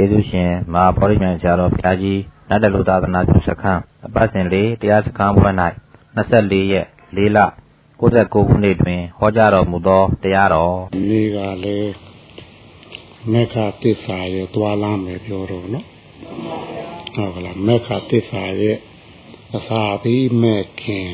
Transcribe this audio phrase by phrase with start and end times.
[0.00, 5.54] ကျေးဇူးရှင်မဟာဗောဓိမြိုင်ဆရာတော်ဘုရားကြီးနတ်တလူသာသနာပြုစခန်းအပတ်စဉ်လေးတရားစခန်းဘွဲ့၌
[6.16, 6.86] 24ရက်
[7.16, 7.38] 4လ
[8.00, 11.92] 69ခုနှစ်တွင်ဟောကြားတော်မူသောတရားတော်ဒီကလည်း
[13.32, 15.86] မေခသစ္စာရဲ့သွားလာမယ်ပြောတော့နော်
[17.14, 18.76] ဟုတ်ကလားမေခသစ္စာရဲ့
[19.56, 21.10] အစာပြီးမဲ့ခင်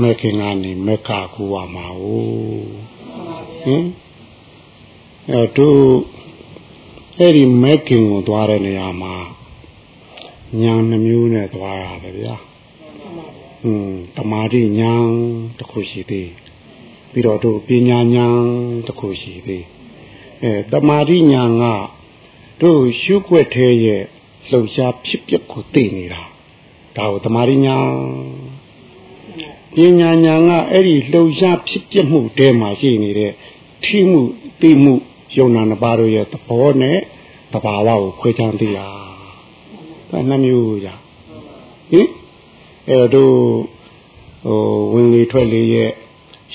[0.00, 2.04] မဲ့ခင်ကနေမေခကူရမှာ哦
[3.64, 3.84] ဟင်
[5.30, 5.80] အဲတို့
[7.20, 9.14] အဲ့ဒီမဲ့ခင်ကိုသွားတဲ့နေရာမှာ
[10.60, 12.36] ညာနှမျိုးနဲ့သွားရတယ်ဗျာ
[13.64, 14.92] อืมတမာတိညာ
[15.58, 16.30] တစ်ခုရှိသေး
[17.12, 18.26] ပြီးတော့တို့ပညာညာ
[18.86, 19.64] တစ်ခုရှိသေး
[20.42, 21.64] အဲတမာတိညာက
[22.62, 24.02] တို့ရှုွက်သေးရဲ့
[24.48, 26.22] လှုပ်ရှားဖြစ်ပျက်ကိုသိနေတာ
[26.96, 27.76] ဒါကိုတမာတိညာ
[29.74, 33.32] ပညာညာကအဲ့ဒီလှုပ်ရှားဖြစ်ပျက်မှုတဲမှာရှိနေတဲ့
[33.84, 34.20] ထိမှု
[34.60, 34.94] သိမှု
[35.38, 36.98] ယုံနာနှစ်ပါးတို့ရဲ့သဘောနဲ့
[37.52, 38.88] တဘာဝကိုခွဲခြားသိတာ
[40.10, 40.88] ဒါနှမျိုးရ
[41.90, 42.08] ဟင်
[42.88, 43.36] အဲတို့
[44.46, 44.60] ဟို
[44.92, 45.90] ဝင်လေထွက်လေရဲ့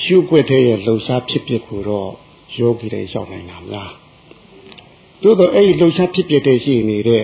[0.02, 2.12] ရှုွက်တဲ့ရဲ့လှုပ်ရှားဖြစ်ဖြစ်ကိုတော့
[2.58, 3.92] ယောဂီတွေရောက်နိုင်တာများ
[5.22, 7.24] သို့တော့အဲ့ဒီလှုပ်ရှားဖြစ်ဖြစ်တဲ့ရှိနေတဲ့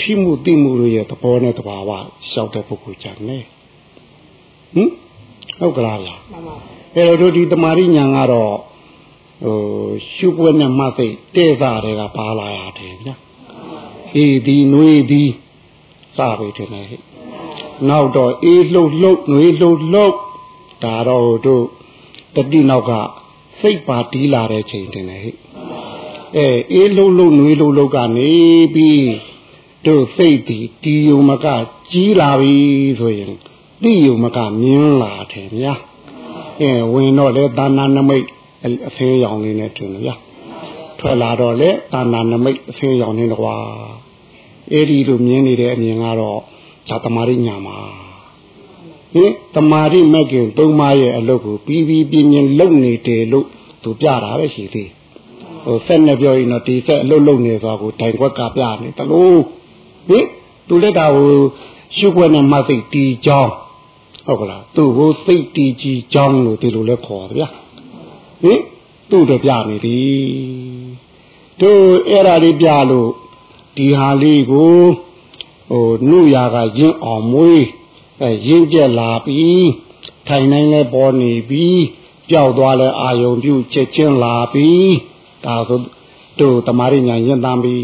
[0.00, 1.90] ထိမှုသိမှုတို့ရဲ့သဘောနဲ့တဘာဝ
[2.30, 3.44] ရှောက်တဲ့ပုဂ္ဂိုလ်ကြတယ်
[4.74, 4.90] ဟင်
[5.58, 6.56] ဟုတ်ကလားလားမှန်ပါ
[6.96, 8.54] အဲ့တော့ဒီတမာရိညာကတော့
[9.42, 9.58] ဟို
[10.14, 13.14] ရှုပွဲနဲ့မှတ်စိတ်တဲ့စားတွေကပါလာရတယ်ဗျာ
[14.14, 15.22] အေးဒီနှွေးဒီ
[16.16, 17.02] စပြီထင်တယ်ဟဲ့
[17.88, 20.16] နောက်တော့အေးလှုပ်လှုပ်နှွေးလှုပ်လှုပ်
[20.84, 21.64] ဒါတော့တို့
[22.34, 22.92] တတိနောက်က
[23.60, 25.36] စိတ်ပါတီးလာတဲ့ချိန်တင်တယ်ဟဲ့
[26.36, 28.30] အဲအေးလှုပ်လှုပ်နှွေးလှုပ်လှုပ်ကနေ
[28.74, 29.08] ပြီး
[29.86, 31.46] တို့စိတ်ဒီတီယုံမက
[31.90, 32.56] ကြီးလာပြီ
[32.98, 33.34] ဆိုရင်
[33.82, 35.74] တိယုံမကမြင်းလာတယ်ဗျာ
[36.60, 38.26] အဲဝင်တော့လေသာနာနမိတ်
[38.88, 40.14] အဖင်းရောင်လေးနဲ့ထင်လို့ဗျာ
[40.98, 43.56] ထွက်လာတော့လေသာနာနမိတ်အဖင်းရောင်နေတော့ကွာ
[44.72, 46.40] အဲ့ဒီလိုမြင်နေတဲ့အမြင်ကတော့
[46.88, 47.76] ဒါတမာရိညာမှာ
[49.14, 53.46] ဟင်တမာရိမက်ကင်သုံးပါးရဲ့အလုပ်ကိုပြီးပြီးပြင်းပြင်းလုပ်နေတယ်လို့
[53.82, 54.90] သူပြတာပဲရှိသေး
[55.64, 59.38] ဟိုဆက်နဲ့ပြောရင်တော့ဒီဆက်အလုပ်လုပ်နေသွားကိုတိုင်ခွက်ကပြနေတလို့
[60.08, 60.26] ဟင်
[60.68, 61.30] သူလက်တာဟို
[61.96, 63.52] ရှုခွက်နဲ့မသိတီကြောင်း
[64.26, 67.48] ဟုတ်ကလားသူ့ကိုစိတ်တီကြီးကြောင်းလို့ဒီလိုလဲခေါ်တယ်ဗျာ
[68.44, 68.60] ဟင်
[69.10, 70.00] သူ့တော့ပြနေပြီ
[71.60, 73.10] တို့အဲ့ဒါလေးပြလို့
[73.76, 74.78] ဒီဟာလေးကို
[75.70, 77.64] ဟိုနှုရာကရင်းအောင်မွေး
[78.22, 79.68] အဲရင်းကျက်လာပြီး
[80.28, 81.82] ထိုင်နိုင်လဲပေါ်နေပြီး
[82.30, 84.92] ကြောက်သွားလဲအာယုံပြုချက်ချင်းလာပြီး
[85.44, 85.80] ဒါဆို
[86.40, 87.76] တို့တမာရိညာရင်တမ်းပြီ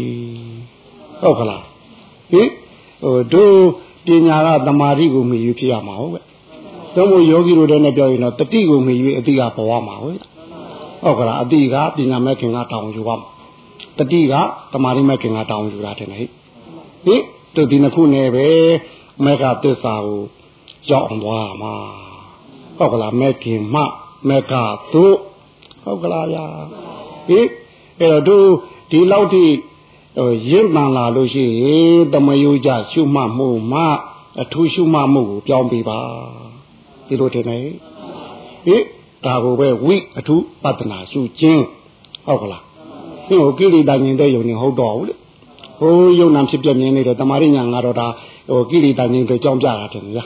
[1.21, 1.65] ဟုတ်ကလား
[2.31, 2.49] ဟင်
[3.01, 3.57] ဟိုတို့
[4.05, 6.23] ပညာကတမာရိကိုမြည်ယူဖြစ်ရမှာဟုတ်ကဲ့
[6.95, 10.17] သုံးဖို့ယောဂီတို့တည်းနဲ့ပြောရင်တော့တတိကိုမြည်ယူအတိကပေါ်ရမှာဟုတ်
[11.03, 13.27] ဟုတ်ကလားအတိကပညာမဲ့ခင်ကတောင်းယူပါမှာ
[13.97, 14.33] တတိက
[14.73, 16.27] တမာရိမဲ့ခင်ကတောင်းယူတာတယ်ဟဲ့
[17.05, 17.21] ဟင်
[17.55, 18.47] တို့ဒီနှစ်ခုနဲ့ပဲ
[19.23, 20.21] မေဃသစ္စာကို
[20.89, 21.75] ရောက်အောင်သွားမှာ
[22.77, 23.81] ဟုတ်ကလားမေခင်မှ
[24.27, 24.53] မေဃ
[24.93, 25.15] တို့
[25.83, 26.45] ဟုတ်ကလားဗျာ
[27.27, 27.47] ဟင်
[27.99, 28.47] အဲ့တော့တို့
[28.91, 29.45] ဒီလောက်ထိ
[30.17, 33.81] ဟိုရင့်မှန်လာလို့ရှိရင်တမယုကြရှုမှတ်မှုမှ
[34.41, 35.99] အထူးရှုမှတ်မှုကိုပြောင်းပေးပါ
[37.07, 37.59] ဒီလိုတင်နေ
[38.65, 38.83] ဟင်
[39.25, 41.63] ဒါကိုပဲဝိအထူးပတ္တနာရှုခြင်း
[42.27, 42.63] ဟုတ်ကလား
[43.27, 45.15] ဟိုကိလေသာညင်တဲ့ယုံနေဟုတ်တော့ဘူးလေ
[45.79, 48.07] ဟိုယုံနာဖြစ်ပြမြင်နေတဲ့တမာရိညာငါတော့ဒါ
[48.49, 50.23] ဟိုကိလေသာညင်တဲ့ကြောင်းပြတာတယ်ဗျာ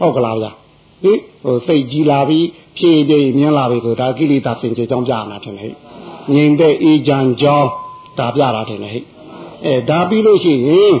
[0.00, 0.50] ဟုတ်ကလားဗျာ
[1.02, 1.12] ဟိ
[1.44, 5.72] ဟိုစိတ်ကြီးလာပြီးဖြည့်ပြည့်မြင်လာပြီဆိုဒါကိလေသာစင်ကြကြောင်းပြတာတယ်ဟဲ့
[6.34, 7.68] ငြိမ်တဲ့အေးချမ်းကြောင်း
[8.18, 9.02] ဒါပြတာတယ်ဟဲ့
[9.66, 10.94] အဲဒါပြီးလို့ရှိရင်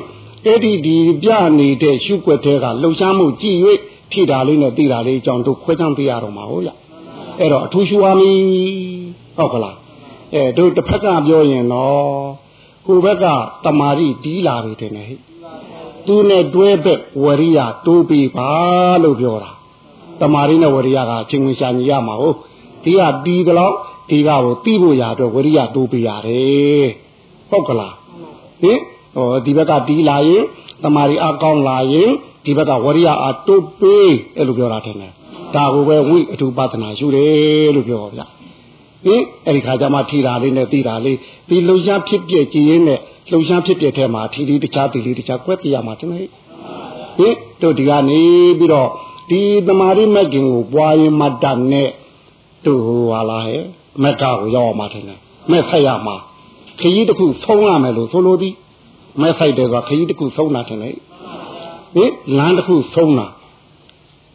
[0.46, 3.58] အဲ့ဒီဒီပြနေတဲ့ရှုွက်တဲ့ကလှုပ်ရှားမှုကြည့်၍
[4.12, 6.78] ဖြည့်တာလေးနဲ့သိတာလေးအကြောင်းတို့ခွဲခြမ်းပြရတော့မှာဟုတ်လား
[7.38, 8.38] အဲ့တော့အထူးရှုရမည်
[9.36, 9.76] ဟုတ်ကလား
[10.34, 12.04] အဲတို့တစ်ဖက်ကပြောရင်တော့
[12.86, 13.26] ဟိုဘက်က
[13.64, 15.18] တမာရီတီးလာပြီတဲ့ဟဲ့
[16.06, 18.48] သူနဲ့တွဲဘက်ဝရိယတိုးပြီးပါ
[19.02, 19.50] လို့ပြောတာ
[20.20, 22.36] တမာရီနဲ့ဝရိယကချင်းဝင်ရှာညီရမှာဟုတ်
[22.84, 23.74] ဒီကတီးတော့
[24.10, 26.86] ဒီကကိုတီးဖို့ရတော့ဝရိယတိုးပေးရတယ်
[27.50, 27.94] ဟုတ်ကလား
[28.62, 28.78] ဟင်
[29.16, 30.44] ဟောဒီဘက်ကတီးလာရင်
[30.82, 32.10] တမာရီအကောင်းလာရင်
[32.44, 34.96] ဒီဘက်ကဝရိယအတိုးပေးအဲ့လိုပြောတာတဲ့
[35.54, 38.22] ဒါကိုပဲဝိအထူပဒနာရှုတယ်လို့ပြောဗျ
[39.04, 41.18] ဟင်အဲ့ဒီခါကျမှထီတာလေးနဲ့တီတာလေး
[41.48, 43.00] ဒီလှုပ်ရှားဖြစ်ပြကြည်ရင်းနဲ့
[43.30, 46.26] လှုပ်ရှားဖြစ်ပြထဲမှာထီလေးတခြားတီလေးတခြားကွက်ပြရမှာတည်းဟင်
[47.62, 48.20] တို့ဒီကနေ
[48.58, 48.88] ပြီးတော့
[49.30, 51.88] ဒီတမာရိမက်ကင်ကိုပွားရင်မတ်တနဲ့
[52.66, 53.64] တို့ဟိုဟာလားဟဲ့
[54.02, 55.18] မက်ကကိုရောက်အောင်မထင်နဲ့
[55.50, 56.16] မဲ့ဆက်ရမှာ
[56.80, 58.54] ခကြီးတစ်ခုဆုံးရမယ်လို့ဆိုလိုသည်
[59.20, 60.90] မဲ့ဆိုင်တယ်ကခကြီးတစ်ခုဆုံးတာထင်လေ
[61.94, 63.26] ဟင်လမ်းတစ်ခုဆုံးတာ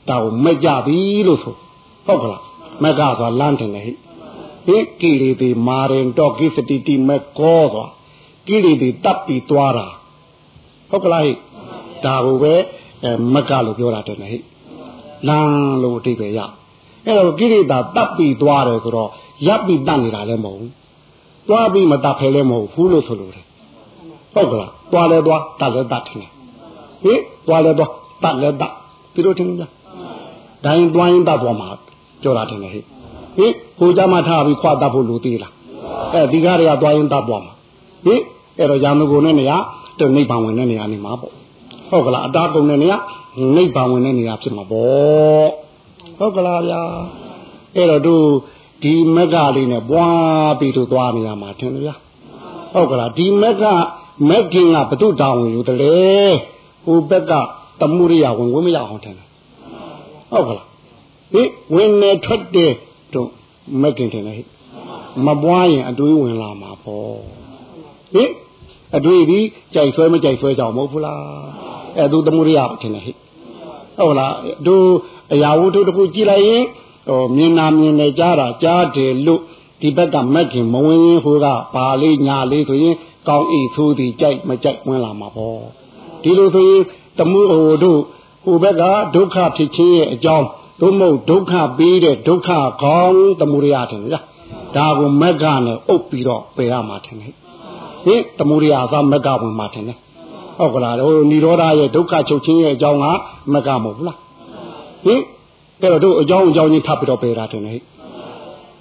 [0.09, 1.55] ဒါကိုမက်ကြပြီလို့ဆို
[2.05, 2.43] ဟုတ်ကလား
[2.83, 3.93] မက်ကဆိုလမ်းထင်တယ်ဟိ
[4.67, 7.87] ဟိကိလေသေမာရင်တော့ကိစတိတိမက်ကောဆို
[8.47, 9.87] ကိလေသာတပ်ပြီးသွားတာ
[10.89, 11.33] ဟုတ်ကလားဟိ
[12.05, 12.53] ဒါကိုပဲ
[13.33, 14.37] မကလို့ပြောတာတဲ့ဟိ
[15.27, 16.39] လမ်းလို့အတိတ်ပဲရ
[17.05, 19.09] အဲ့တော့ကိလေသာတပ်ပြီးသွားတယ်ဆိုတော့
[19.47, 20.71] ရပ်ပြီးတတ်နေတာလည်းမဟုတ်ဘူး
[21.49, 23.45] သွားပြီးမတတ်ဖဲလည်းမဟုတ်ဘူးလို့ဆိုလို့တယ်
[24.33, 26.29] ဟုတ်ကလားသွားလဲသွားတတ်လဲတတ်တယ်
[27.03, 27.13] ဟိ
[27.47, 27.91] သွားလဲသွား
[28.23, 28.71] တတ်လဲတတ်
[29.13, 29.63] ဒီလိုထင်ကြ
[30.65, 31.69] ဒိုင်းသွားရင်တတ်သွားမှာ
[32.23, 32.69] ကြောတာတယ်ဟိ
[33.37, 33.47] ဟိ
[33.79, 35.53] ကိုကြမှာထားပြီးခွာတတ်ဖို့လူသေးလား
[36.13, 37.53] အဲဒီကားတွေကသွားရင်တတ်သွားမှာ
[38.05, 38.15] ဟိ
[38.57, 39.57] အဲ့တော့ရာမဂုံနဲ့နေရာ
[39.99, 41.33] တော့နိဗ္ဗာန်ဝင်တဲ့နေရာနေမှာပေါ့
[41.89, 42.97] ဟုတ်ကလားအတားကုန်တဲ့နေရာ
[43.55, 45.49] နိဗ္ဗာန်ဝင်တဲ့နေရာဖြစ်မှာပေါ့
[46.19, 46.81] ဟုတ်ကလားဗျာ
[47.75, 48.25] အဲ့တော့တို့
[48.83, 51.95] ဒီမက်ကလေးနဲ့ပွားပြီးတော့သွားနေရမှာထင်တယ်ဗျာ
[52.73, 53.63] ဟုတ်ကလားဒီမက်က
[54.29, 55.95] မက်ကင်ကဘု து တောင်းဝင်လို့တလေ
[56.85, 57.31] ဟိုဘက်က
[57.81, 59.24] တမှုရိယဝင်ဝင်မရအောင်ထင်တယ်
[60.35, 60.67] ဟုတ်ကလား
[61.33, 61.41] ဟိ
[61.75, 62.73] ဝင်နေထွက်တယ်
[63.13, 63.29] တို့
[63.81, 64.43] မက်ကင်ထင်တယ်ဟိ
[65.25, 67.17] မပွားရင်အတွေးဝင်လာမှာပေါ့
[68.13, 68.23] ဟိ
[68.97, 69.39] အတွေ့ဒီ
[69.73, 71.19] ကြိုက်ဆွဲမကြိုက်ဆွဲကြောင်မဟုတ်ဘူးလား
[71.97, 73.11] အဲသူတမှုရိယထင်တယ်ဟိ
[73.97, 74.33] ဟုတ်လား
[74.67, 74.85] တို့
[75.33, 76.63] အရာဝတ္ထုတစ်ခုကြည့်လိုက်ရင်
[77.09, 79.41] ဟိုမြင်နာမြင်နေကြတာကြားတယ်လို့
[79.81, 82.95] ဒီဘက်ကမက်ခင်မဝင်ရင်ဟိုကဘာလေးညာလေးဆိုရင်
[83.27, 85.61] ကောင်းဤသိုးသည်ကြိုက်မကြိုက်ဝင်လာမှာပေါ့
[86.23, 86.81] ဒီလိုဆိုရင်
[87.19, 87.99] တမှုဟိုတို့
[88.45, 88.83] ဟိုဘက်က
[89.15, 90.47] ဒုက္ခဖြစ်ခြင်းရဲ့အကြောင်း
[90.81, 92.49] သို့မဟုတ်ဒုက္ခပေးတဲ့ဒုက္ခ
[92.83, 94.15] ကောင်းတမှုရရထင်ကြ
[94.75, 97.33] ဒါကိုမက်ကနဲ့အုပ်ပြီးတော့ပယ်ရမှာထင်တယ်
[98.05, 99.97] ဟင်တမှုရိယာသာမက်ကဝင်မှာထင်တယ်
[100.57, 103.05] ဟုတ်ကလားဟိုនិရောဓရဲ့ဒုက္ခချုပ်ခြင်းရဲ့အကြောင်းက
[103.53, 104.17] မက်ကမဟုတ်ဘူးလား
[105.05, 105.21] ဟင်
[105.81, 107.81] အဲ့တော့တို့အကြောင်းအကြောင်းချင်းထပ်ပြီးတော့ပယ်တာထင်တယ်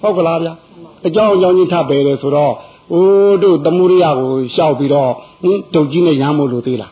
[0.01, 0.53] ဟုတ်ကလားဗျာ
[1.07, 2.53] အကြောင်းအကြောင်းချင်းထပ်ပယ်တယ်ဆိုတော့
[2.93, 5.11] အိုးတို့တမှုရိယာကိုရှောက်ပြီးတော့
[5.43, 6.91] ဟင်တုတ်ကြီးနဲ့ရမ်းမို့လို့သေးလား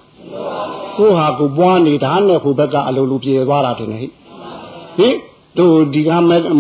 [0.98, 4.08] ကိုဟာကိုပွားနေတာနဲ့ဟိုဘက်ကအလိုလိုပြေသွားတာထင်တယ်ဟိ
[4.98, 5.16] ဟင်
[5.58, 6.10] တို့ဒီက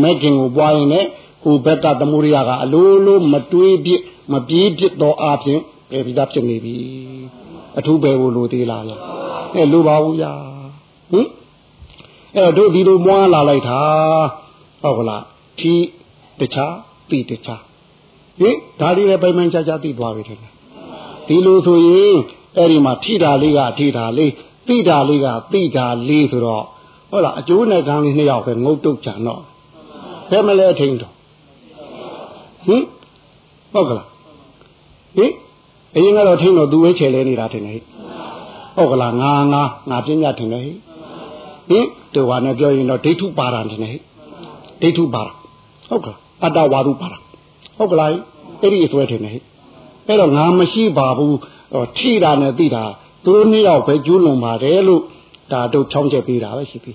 [0.04, 1.08] မဲခင်ကိုပွားရင်လည်း
[1.44, 4.02] ဟိုဘက်ကသမှုရိယကအလိုလိုမတွေးပြစ်
[4.32, 5.60] မပြေးပြစ်တော့အပြင်
[5.90, 6.76] ပဲပြီးသားဖြစ်နေပြီ
[7.78, 8.94] အထူးပဲကိုလိုသေးလားဗျ
[9.54, 10.32] အဲလိုပါဘူးဗျာ
[11.12, 11.28] ဟင်
[12.36, 13.80] အဲ့တော့တို့ဒီလိုမွားလာလိုက်တာ
[14.82, 15.24] ဟုတ်ကလား
[15.60, 15.74] ထီ
[16.40, 16.74] တခြား
[17.10, 17.62] တိတခြား
[18.40, 20.52] ဟင်ဒါလေးလည်းပိုင်ပိုင်ခြားခြားသိသွားပြီထင်တယ်
[21.28, 22.18] ဒီလိုဆိုရင်
[22.58, 24.32] အဲ့ဒီမှာထိတာလေးကထိတာလေး
[24.68, 26.66] သိတာလေးကသိတာလေးဆိုတော့
[27.10, 29.42] ဟုတ်လားအကျိုးနဲ့ကံလေးနှစ်ယောက်ပဲငုတ်တုတ်ချန်တော့
[30.30, 31.14] ဘယ်မလဲထိန်တော့
[32.66, 32.84] ဟင်
[33.74, 34.08] ဟုတ်ကလား
[35.18, 35.32] ဟင်
[35.96, 37.82] အရင်ကတော့ထိန်တော့သူဝဲချယ်လဲနေတာထင်တယ်
[38.76, 44.00] ဟုတ်ကလားငါငါငါပညာထင်တယ်ဟင်တို့ဘာနဲ့ပြောရင်တော့ဒိဋ္ဌုပါဒံထင်တယ်
[44.82, 45.28] ဒိဋ္ဌုပါဒ
[45.90, 47.14] ဟုတ်ကလားအတ္တဝါဒုပါဒ
[47.78, 48.10] ဟုတ်ကလား
[48.62, 49.34] အဲ့ဒီအစွဲထင်တယ်
[50.08, 51.38] အဲ့တော့ငါမရှိပါဘူး
[51.98, 52.84] ထိတာနဲ့သိတာ
[53.26, 55.02] သူတို့နှစ်ယောက်ပဲကျူးလွန်ပါတယ်လို့
[55.52, 56.94] ဒါတို့ချောင်းချက်ပေးတာပဲရှိပြီ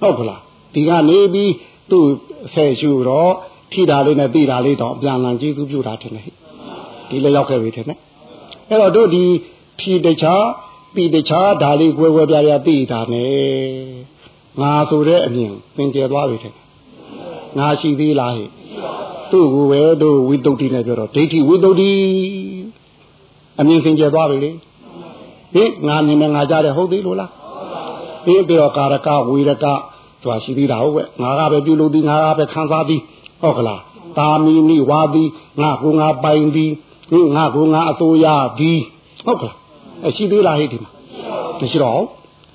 [0.00, 0.40] ဟုတ်ကလား
[0.74, 1.52] ဒီကနေပြီး
[1.90, 2.04] သူ့
[2.54, 3.32] ဆယ်ရှုတော့
[3.72, 6.24] ထိတာလေးနဲ့သိတာလေးတော့ပြန်လန်ကျေးဇူးပြုတာထင်တယ်
[7.08, 7.98] ဒီလည်းရောက်ခဲ့ပြီထင်တယ်
[8.68, 9.24] အဲ့တော့တို့ဒီ
[9.78, 10.44] ဖြီတခြား
[10.94, 13.34] ပြီးတခြားဒါလေးကွဲကွဲပြားပြားသိတာနဲ့
[14.60, 16.64] ငါဆိုတဲ့အမြင်သင်ကျဲသွားပြီထင်တယ်
[17.58, 18.50] ငါရှိသေးလားဟဲ့
[19.30, 21.92] သူ့ကိုပဲတို့ဝိတုဒ္ဓိနဲ့ပြောတော့ဒိဋ္ဌိဝိတုဒ္ဓိ
[23.58, 24.50] အမြင်သင်ကျဲသွားပြီလေ
[25.54, 27.30] ဟင်ငါမြင်နေငါကြားတယ်ဟုတ်သေးလို့လား
[28.24, 29.66] ပြီးပြီးတော့ကာရကဝေရက
[30.22, 33.00] သူရှိသေးတာဟုတ်ပဲငါကပဲပြုလုပ်သည်ငါကပဲခံစားသည်
[33.42, 33.80] ဟုတ်ကလား
[34.18, 35.28] တာမီနိဝါသည်
[35.62, 36.70] ငါကိုငါပိုင်သည်
[37.10, 38.26] ဟင်ငါကိုငါအစိုးရ
[38.58, 38.78] သည်
[39.26, 39.56] ဟုတ်ကလား
[40.06, 40.90] အရှိသေးလားဟိဒီမှာ
[41.60, 42.02] မရှိတော့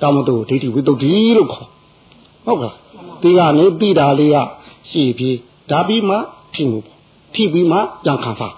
[0.02, 1.68] တောင်းမတူဒိဋ္ဌိဝိတ္တုဒီလို့ခေါ်
[2.46, 2.76] ဟုတ်ကလား
[3.22, 4.38] ဒီကနေတိတာလေးက
[4.90, 5.38] ရှိပြီး
[5.70, 6.16] ဒါပြီးမှ
[6.54, 6.80] ဖြစ်မှု
[7.34, 8.54] ဖြစ်ပြီးမှကြံခံစား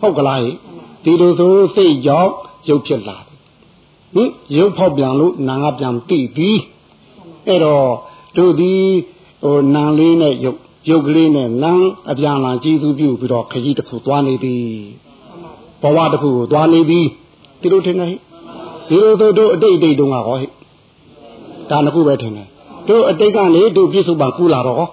[0.00, 0.52] ဟုတ်ကလားဟိ
[1.04, 2.32] ဒီလိုဆိုစိတ်ကြောင့်
[2.68, 3.28] ရုပ်ဖြစ်လာတယ်
[4.14, 6.60] ဟင်ရုပ်ဖောက်ပြန်လို့နာငါပြန်တိပြီး
[7.46, 7.88] အဲ့တော့
[8.36, 8.74] တို့ဒီ
[9.42, 14.64] ဟိုနံလေးနဲ့ရုပ်ရုပ်ကလေးနဲ့နန်းအပြန်လာကြည်သူပြုပြီးတော့ခကြီးတစ်ခုသွားနေသည်
[15.82, 17.06] ဘဝတစ်ခုကိုသွားနေသည်
[17.60, 18.08] ဒီလိုထင်တယ်
[18.88, 20.46] ဒီလိုတို့တို့အတိတ်အတိတ်တုန်းကဟောဟိ
[21.70, 22.48] ဒါနှစ်ခုပဲထင်တယ်
[22.88, 24.88] တို့အတိတ်ကနေတို့ပြစ္ဆုတ်ပံကူလာတော့ဟော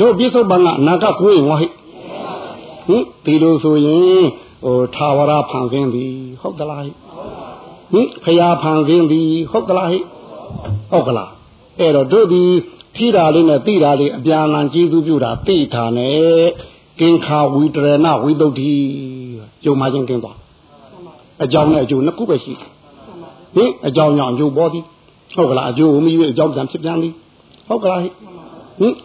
[0.00, 1.66] တို့ပြစ္ဆုတ်ပံကအနာကကိုရင်ဟောဟိ
[2.88, 4.24] ဟင်ဒီလိုဆိုရင်
[4.62, 6.90] ဟိုသာဝရဖန်ဆင်းသည်ဟုတ်ကလားဟိ
[7.92, 9.98] ဟင်ဖရာဖန်ဆင်းသည်ဟုတ်ကလားဟိ
[10.90, 11.30] ဟုတ်ကလား
[11.78, 12.42] အဲ့တော့တို့ဒီ
[12.96, 16.46] ထိတာလေးနဲ့သိတာလေးအပြန်အလှန်ကျေးဇူးပြုတာသိတာနဲ့
[17.00, 18.72] ကင်္ခာဝိတရဏဝိတုဒ္ဓိ
[19.64, 20.36] ကျုံမှချင်းကင်းသွား
[21.44, 22.52] အကြောင်းနဲ့အကျိုးနှစ်ခုပဲရှိ
[23.54, 24.84] ဟင်အကြောင်းကြောင့်အကျိုးပေါ်သည်
[25.34, 27.12] ဟုတ်ကလားအကျိုးကိုမယူအကြောင်းပြန်ဖြစ်ပြန်သည်
[27.68, 28.12] ဟုတ်ကလားဟင်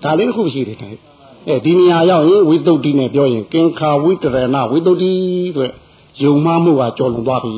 [0.04, 0.96] ဒါလေးတစ်ခုရှိတယ်တဲ့
[1.50, 5.12] အဲဒီနေရာရောက်ရင်ဝိတုဒ္ဓိနဲ့ပြောရင်ကင်္ခာဝိတရဏဝိတုဒ္ဓိ
[5.56, 5.70] ဆို
[6.24, 7.56] ယုံမှမှုကကြော်လွန်သွားပြီ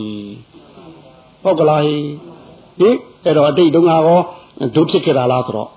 [1.43, 2.01] ဟုတ်ကလားဟင်
[3.23, 4.23] အဲ့တော့အတိတ်တုန်းကတော့
[4.75, 5.69] ဒုဖြစ်ခဲ့တာလားဆိုတော့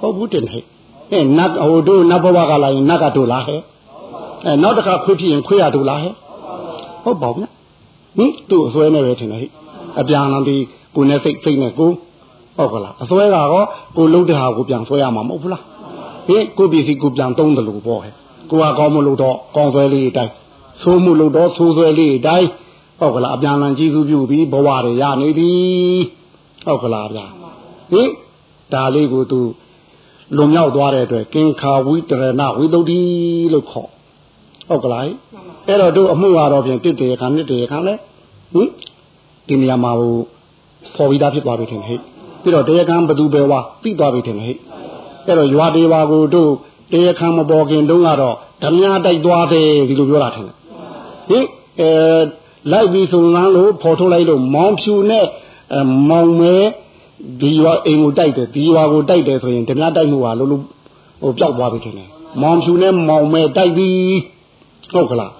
[0.00, 0.64] ဟုတ်ဘူးတင်ဟဲ့
[1.12, 3.60] အဲနတ်ဟိုတို့နတ်ဘဝကလာရင်နတ်ကတို့လားဟဲ့
[4.44, 6.14] အဲနောက်တစ်ခါခွေးဖြစ်ရင်ခွေးရတို့လားဟဲ့ဟ
[7.04, 7.48] ဟုတ်ပါဘူး
[8.16, 9.48] ဟင်သူ့အစွဲနဲ့ပဲထင်တယ်ဟိ
[10.00, 10.62] အပြန်လာပြီး
[10.94, 11.90] ကိုနဲ့စိတ်စိတ်နဲ့ကို
[12.56, 15.62] ဟုတ်ကလားအစွဲကတော့ကိုလုံးတဲ့ဟာကိုပြန်ဆွဲရမှာမဟုတ်ဘူးလား
[16.26, 18.12] ဟင်ကိုပစ္စည်းကိုပြန်တုံးတယ်လို့ပေါ့ဟဲ့
[18.50, 20.32] ကိုကကောင်းမလို့တော့ကောင်းဆွဲလေးတိုင်း
[20.82, 22.48] ဆိုးမှုလို့တော့ဆိုးဆွဲလေးတိုင်း
[23.00, 25.50] ဟုတ်ကလားအပြန်လန်ကြီးစုပြုပြီးဘဝတွေရနေပြီ
[26.64, 27.26] ဟုတ်ကလားဗျာ
[27.92, 28.10] ဟင်
[28.72, 29.40] ဒါလေးကိုသူ
[30.36, 33.00] လွန်မြောက်သွားတဲ့အတွက်ကင်္ခာဝိတရဏဝိတုဒ္ဓိ
[33.52, 33.90] လို့ခေါ်
[34.68, 35.02] ဟုတ်ကလား
[35.66, 37.94] အဲ့တော့တို့အမှုကတော့ဖြင့်တစ်တရခံနှစ်တရခံလဲ
[38.54, 38.68] ဟင်
[39.48, 40.16] ဒီနေရာမှာဟို
[40.94, 41.98] ဖော်ပြီးသားဖြစ်သွားပြီထင်ဟဲ့
[42.42, 44.56] ပြီးတော့တရားခံဘသူပဲဝါပြီးသွားပြီထင်ဟဲ့
[45.26, 46.50] အဲ့တော့ရွာတေဝါကိုတို့
[46.92, 50.56] တရားခံမပေါ်ခင်တုန်းကတော့ဓမြတိုက်သွားတယ်ဒီလိုပြောတာထင်တယ်
[51.28, 51.46] ဟင်
[51.80, 51.90] အဲ
[52.72, 55.26] လိုက်ပြီးဆိုလန်းလို့ဖော်ထုတ်လိုက်လို့မောင်ဖြူနဲ့
[56.10, 56.56] မောင်မဲ
[57.40, 60.62] ဒီရွာအိမ်ကိုတိုက်တယ်ဒီရွာကိုတိုက်တယ်ဆိုရင်ဓမြတိုက်မှုဟာလို့လို့
[61.22, 62.08] ဟိုပျောက်သွားပြီထင်တယ်
[62.42, 64.16] မောင်ဖြူနဲ့မောင်မဲတိုက်ပြီး
[64.92, 65.32] ဟုတ်ကလား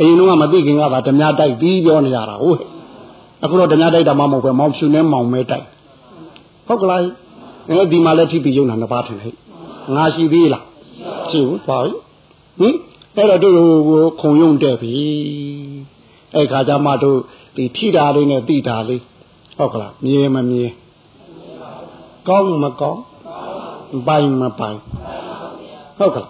[0.00, 2.58] အိမ်တော့မသိခင်ကပါဓမြတိုက်ပြီးပြောနေရတာဟုတ်
[3.42, 5.64] အခုတော့ဓမြတိုက်တာမှမဟုတ်ပဲမောင်ဖြူနဲ့မောင်မဲတိုက်
[6.66, 7.00] ဟုတ်ကလား
[7.70, 9.34] အဲဒီမှာလည်းထိပ်ပြီးယုံနာနှစ်ပါးထင်ဟဲ့
[9.94, 10.64] ငါရှိသေးလား
[11.30, 11.92] ရှိဘူးပါပြီ
[12.60, 12.76] ဟင်
[13.16, 13.54] အဲ့တော့တို့
[13.88, 14.94] ကိုခုံယုံတဲ့ပြီ
[16.34, 17.18] အဲ့ခါကျမှတို့
[17.56, 19.02] ဒီထိတာလေးနဲ့တိတာလေး
[19.56, 20.72] ဟုတ်ကလားမြင်မမြင်
[22.28, 23.02] ကောင်းမကောင်း
[24.06, 24.78] ပိုင်မပိုင်
[25.98, 26.28] ဟုတ်ကလား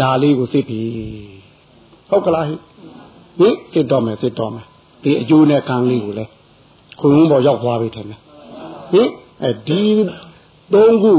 [0.00, 0.80] ဒါလေးကိုသိပြီ
[2.08, 2.60] ဟုတ်ကလားဟင်
[3.72, 4.66] သိတော့မယ်သိတော့မယ်
[5.02, 6.30] ဒီအကျိုးနဲ့ကံလေးကိုလည်း
[7.00, 8.20] ခုံပေါ်ရောက်သွားပြီထင်တယ်
[8.92, 9.08] ဟင်
[9.42, 9.80] အဲဒီ
[10.74, 11.12] သုံးခု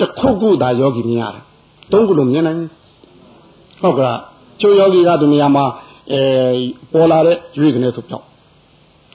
[0.00, 1.44] တစ်ခုခုသာယောဂီမြင်ရတယ်
[1.92, 2.58] သုံးခုလုံးမြင်နိုင်
[3.80, 4.20] ဟုတ်ကလား
[4.60, 5.64] ချိုးယောဂီကဒီနေရာမှာ
[6.12, 6.20] အဲ
[6.92, 8.24] ပေါ်လာတဲ့ရွေးကနေဆိုပြောက်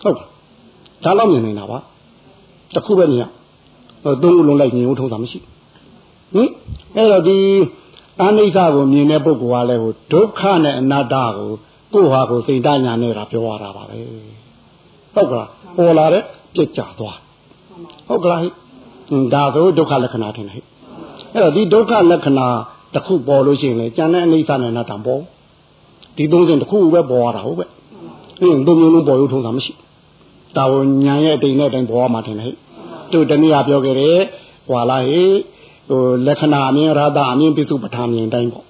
[0.01, 0.15] ဟုတ်
[1.03, 1.77] ဒါတော့မြင်နေတာပါ
[2.73, 3.23] တစ်ခုပဲမြင်ရ
[4.21, 5.39] သုံးခုလုံးလိုက်မြင်ဖို့ထုံးတာမရှိ
[6.33, 6.49] ဟင်
[6.95, 7.37] အဲ့တော့ဒီ
[8.21, 11.49] အနိစ္စကိုမြင်တဲ့ပုဂ္ဂိုလ်ကလည်းဟိုဒုက္ခနဲ့အနတ္တကို
[11.93, 13.97] ကိုယ်ဟာကိုစိတ်တညာနဲ့တာပြောရတာပါပဲ
[15.13, 16.23] ဟုတ်ကလားပေါ်လာတဲ့
[16.55, 17.17] ပြစ်ကြသွား
[18.07, 18.49] ဟုတ်ကလားဟိ
[19.33, 20.61] ဒါဆိုဒုက္ခလက္ခဏာထင်တယ်ဟိ
[21.33, 22.47] အဲ့တော့ဒီဒုက္ခလက္ခဏာ
[22.93, 25.21] တစ်ခုပေါ်လို့ရှိရင်လေကျန်တဲ့အနိစ္စနဲ့အနတ္တပေါ်
[26.17, 27.65] ဒီသုံးစဉ်တစ်ခုပဲပေါ်ရတာဟုတ်ပဲ
[28.41, 29.73] အင်းသုံးမျိုးလုံးပေါ်ရုံထုံးတာမရှိ
[30.57, 30.73] ဒါဝ
[31.05, 32.51] ညာရဲ့အတိမ်နဲ့အတိုင်းပေါ်ရမှာထင်တယ်ဟိ
[33.13, 34.19] တို့တနည်းအားပြောခဲ့တယ်
[34.69, 35.23] ဟွာလာဟိ
[35.89, 38.65] ဟိုလက္ခဏာအမြင်ရတာအမြင်ပိစုပဋ္ဌာမြင်တိုင်းပေါ့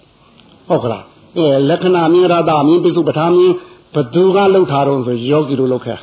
[0.67, 1.03] ဟုတ်ကလား
[1.37, 3.51] အဲလက္ခဏာမြင်ရတာအမြင်ပိစုပဋ္ဌာမြင်
[3.95, 5.99] ဘသူကလှုပ်ထားတော့ဆိုယောဂီတို့လှုပ်ခဲ့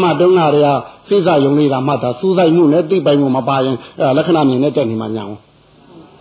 [0.00, 0.68] မှတ်တုံးကတွေက
[1.08, 5.40] စိစယုံလေးကမှတ်တာစူးစိုက်မှုနဲ့သိပိုင်မှုမပါရင်အဲလက္ခဏာမြင်နဲ့တက်နေမှညာအောင်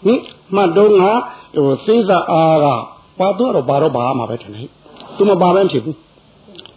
[0.06, 0.20] ဟင်
[0.56, 1.04] မှတ်တုံးက
[1.56, 2.66] ဟိုစိစအားက
[3.20, 4.70] ပါတော့တော့ဘာတော့ဘာမှပဲထင်တယ်
[5.18, 5.98] သူမပါဘဲဖြစ်ဘူး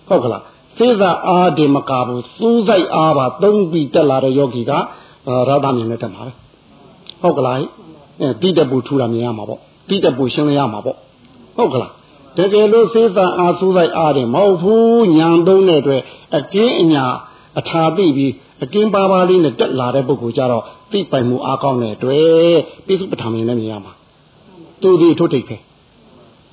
[0.09, 0.43] ဟုတ်ကလား
[0.79, 4.73] စိစအားဒီမကဘူးစူးစိုက်အားပါသုံးပြီးတက်လာတဲ့ယောဂီက
[5.49, 6.33] ရာသမြင်နဲ့တက်မှာပဲ
[7.23, 7.57] ဟုတ်ကလား
[8.21, 10.97] အဲတိတက်ပူထူတာမြင်ရမှာပေါ့တိတက်ပူရှင်းလင်းရမှာပေါ့
[11.57, 11.93] ဟုတ်ကလား
[12.39, 16.03] တကယ်လို့စေတံအားစူးစိုက်အားတယ်မဟုတ်ဘူးညံသုံးတဲ့အတွက်
[16.37, 17.05] အကင်းအညာ
[17.59, 23.93] အထာသိပြီးအကင်းပါပါလေးနဲ့တက်လာတဲ့ပုဂ္ဂိုလ်ကြတော့သိပိုင်မှုအားကောင်းတဲ့အတွက်ပိစုပဋ္ဌာန်မြင်လည်းမြင်ရမှာ
[24.83, 25.57] သူဒီထုတ်ထိတ်ပဲ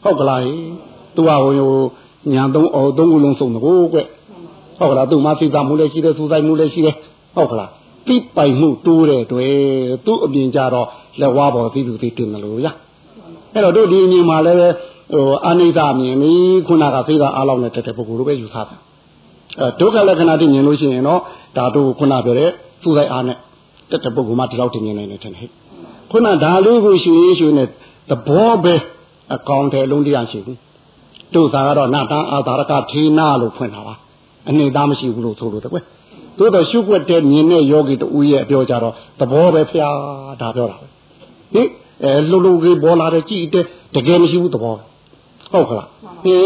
[0.04, 0.42] ဟုတ်ကလား
[1.16, 1.84] သူကဟို
[2.34, 3.70] ညံသုံးအော်သုံးခုလုံးစုံတော့ကွ
[4.80, 6.96] ဟုတ်ကလားသူမှစိတ်သားမှုလည်းရှိတယ်စူးစိုက်မှုလည်းရှိတယ်
[7.36, 7.70] ဟုတ်ကလား
[8.08, 9.52] သိပိုင်မှုတိုးတဲ့အတွက်
[10.06, 10.88] သူ့အပြင်ကြတော့
[11.22, 12.68] လက်ဝါးပေါ်သိသူသိတင်မလို့ရ
[13.54, 14.60] အဲ့တော့တို့ဒီအမြင်မှာလည်း
[15.14, 16.34] ဟိုအနိစ္စမြင်ပြီ
[16.68, 18.76] ခုနကဖေးတာအားလောက်နဲ့တက်တဲ့ပုဂ္ဂိုလ်လိုပဲယူဆတာ
[19.60, 21.22] အဲဒုက္ခလက္ခဏာတိမြင်လို့ရှိရင်တော့
[21.58, 22.50] ဒါတို့ခုနပြောတဲ့
[22.84, 23.38] သူ့ဆိုင်အားနဲ့
[23.92, 25.50] တက်တဲ့ပုဂ္ဂိုလ်မှဒီလောက်တင်မြင်နိုင်တယ်ထင်တယ်
[26.12, 27.68] ခုနဒါလေးကိုရှင်ရေးရှင်နဲ့
[28.10, 28.76] သဘောပဲ
[29.34, 30.60] အကောင်တယ်လုံးတရားရှိဘူး
[31.36, 33.96] တို့သာကတော့နာတန်းအာသာရကထေနာလို့ဖွင့်တာပါ
[34.50, 35.84] အနေသားမရှိဘူးလို့ဆိုလို့တကွယ်
[36.38, 39.96] သို့တော့ရှုွက်တဲ့မြင်တဲ့ယောဂီတူရဲ့အပြောကြတော့သဘောပဲဖျား
[40.42, 40.86] ဒါပြောတာပဲ
[41.54, 41.68] ဟင်
[42.04, 44.74] အဲလှုပ်လှုပ်ကြီးပေါ်လာတဲ့ကြည့်တဲ့တကယ်မရှိဘူးသဘော
[45.56, 45.88] ဟုတ်ကလား
[46.24, 46.40] ဟင်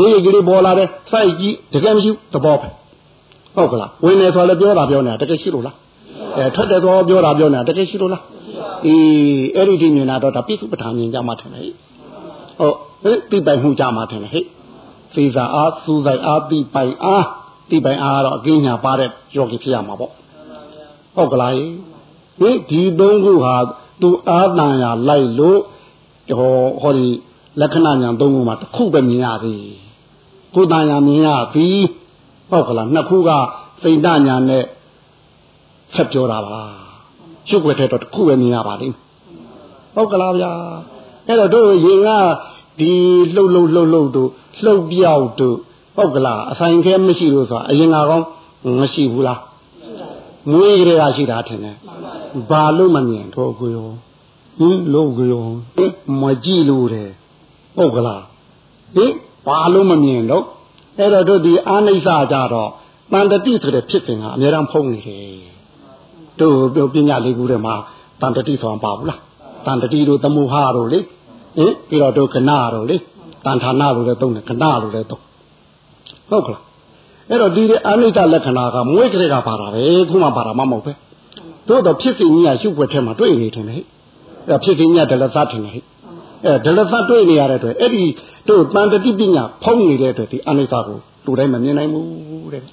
[0.00, 2.68] ရေးရေးကြီးပေါ်လာတဲ့စိုက်ကြည့်တကယ်မရှိဘူးသဘောပဲ
[3.56, 5.76] ဟုတ်ကလားဝင်နေဆိုလည်းပြောတာပြောနေတာတကယ်ရှိလို့လား
[6.36, 8.22] အဲထွက်တယ်တော့ပြောတာပြောနေတာတကယ်ရှိလို့လား
[8.86, 11.62] အေးအဲ့ဒီဒီမြင်တာတော့ဒါပိစုပဋ္ဌာန်မြင်ကြမှာထင်တယ်
[12.58, 14.44] ဟုတ်ဟဲ့ပြပိုင်မှုကြမှာထင်တယ်ဟဲ့
[15.14, 17.26] စေစာအားစူးစိုက်အားပြပိုင်အား
[17.70, 20.12] တိပိုင်အားတော့အကင်းညာပါတဲ့ယောဂီဖြစ်ရမှာပေါ့
[21.16, 21.52] ဟုတ်ကလား
[22.40, 23.56] ဟင်ဒီသုံးခုဟာ
[24.02, 25.60] သူအာတန်ရလိုက်လို့
[26.38, 27.08] ဟောဟောဒီ
[27.60, 29.64] လက္ခဏာညာသုံးခုမှာတစ်ခုပဲမြင်ရသည်
[30.54, 31.68] ကိုယ်တန်ညာမြင်ရပြီ
[32.50, 33.30] ဟုတ်ကလားနှစ်ခုက
[33.82, 34.64] စိတ်တညာနဲ့
[35.94, 36.62] ဆက်ပြောတာပါ
[37.48, 38.96] ရှုပ်ွယ်တဲ့တော့တစ်ခုပဲမြင်ရပါလိမ့်
[39.94, 40.52] ဟုတ်ကလားဗျာ
[41.26, 42.10] အဲ့တော့တို့ရင်က
[42.78, 42.90] ဒီ
[43.34, 44.30] လှုပ်လှုပ်လှုပ်လှုပ်တို့
[44.64, 45.56] လှုပ်ပြောက်တို့
[45.96, 48.20] ဟုတ်ကလားအဆိုင်ခဲမရှိလို့ဆိုတာအရင်ကကော
[48.80, 49.40] မရှိဘူးလား
[50.50, 51.76] မွေးကြရရှိတာထင်တယ်
[52.50, 53.88] ဘာလို့မမြင်တော့ကိုရော
[54.58, 55.46] ဟင်လို့ကိုရော
[56.20, 57.10] မကြည့်လို့တယ်
[57.76, 58.22] ဟုတ်ကလား
[58.96, 59.12] ဟင်
[59.46, 60.44] ဘာလို့မမြင်တော့
[60.98, 62.70] အဲ့တော့တို့ဒီအာနိစ္စကြတော့
[63.12, 65.54] တန်တတိဆိုတဲ့ဖြစ်စဉ်ကအများအားဖုံးနေတယ်
[66.40, 67.74] တို့တို့ပညာလေးခုထဲမှာ
[68.20, 69.20] တန်တတိဆိုတာပါဘူးလား
[69.66, 72.96] တန်တတိတို့သမုဟတို့လေဟင်ပြီးတော့တို့ကဏတို့လေ
[73.44, 75.22] တန်ဌာနလို့လည်းသုံးတယ်ကဏလို့လည်းသုံး
[76.30, 76.62] ဟုတ်ကလား
[77.28, 80.92] အဲ့တော့ဒီအာနိစ္စလက္ခဏာကမွေးကလေးကပါတာပဲခုမှပါတာမှမဟုတ်ပဲ
[81.68, 83.82] တို့တော့ဖြစ်စဉ်ကြီးကရှုပ်ွက်ထဲမှာတွေ့နေတယ်ဟဲ့
[84.48, 85.84] အဲ့ဖြစ်စဉ်ကြီးကဒလသထင်တယ်ဟဲ့
[86.46, 88.04] အဲဒလသတွေ့နေရတဲ့အတွက်အဲ့ဒီ
[88.48, 92.66] တို့တန်တတိပညာဖုံးနေတဲ့အတွက်ဒီအာနိစ္စကိုလူတိုင်းမမြင်နိုင်ဘူးတဲ့ဟ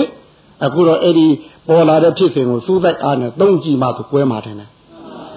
[0.00, 0.06] င်
[0.64, 1.26] အခုတော့အဲ့ဒီ
[1.68, 4.56] ပေါ်လာတဲ့ဖြစ်စဉ်ကိုစူးစိုက်အားနဲ့သုံးကြည့်မှသူကွဲမှာတယ်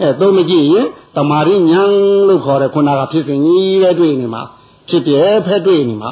[0.01, 1.91] အဲသုံးမကြည့်ရင်တမာရဉာဏ်
[2.27, 4.41] လို့ခေါ်တဲ့ခုနကဖြစ်စဉ်ကြီးပဲတွေ့နေမှာ
[4.89, 6.11] ဖြစ်ပြဲဖက်တွေ့နေမှာ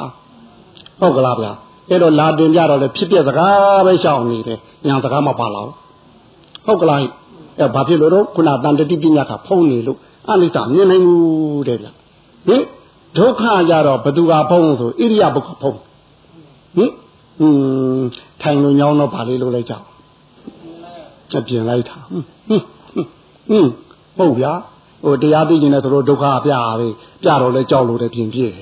[1.00, 1.52] ဟုတ်ကလားဗျာ
[1.88, 5.74] အဲ့တော့လာတင်ကြတော့လေဖြစ်ပြစကားပဲရှောင်နေတယ်ညာစကားမပါလာဘူး
[6.66, 7.00] ဟုတ်ကလား
[7.60, 9.98] အဲဘာဖြစ်လို့တော့ခုနတန်တတိပညာကဖုံးနေလို့
[10.30, 11.86] အလိစ္စမြင်နိုင်ဘူးတဲ့ဗျ
[12.46, 12.62] ဟင်
[13.16, 15.78] ဒုက္ခကြတော့ဘသူကဖုံးဆိုဣရိယပုခဖုံး
[16.76, 16.90] ဟင်
[17.40, 17.46] อื
[17.98, 18.02] ม
[18.42, 19.74] ထိုင်လို့ညောင်းတော့ဗာလေးလို့လိုက်ကြ
[21.38, 22.62] အပြင်လိုက်တာဟင်
[23.48, 23.68] ဟင်
[24.16, 24.52] ဟုတ်ဗျာ
[25.04, 26.88] ဟိုတရားသိကျင်တဲ့သူတို့ဒုက္ခပြရပဲ
[27.22, 28.52] ပြတော့လဲကြောက်လို့တဲ့ပြင်ပြည့်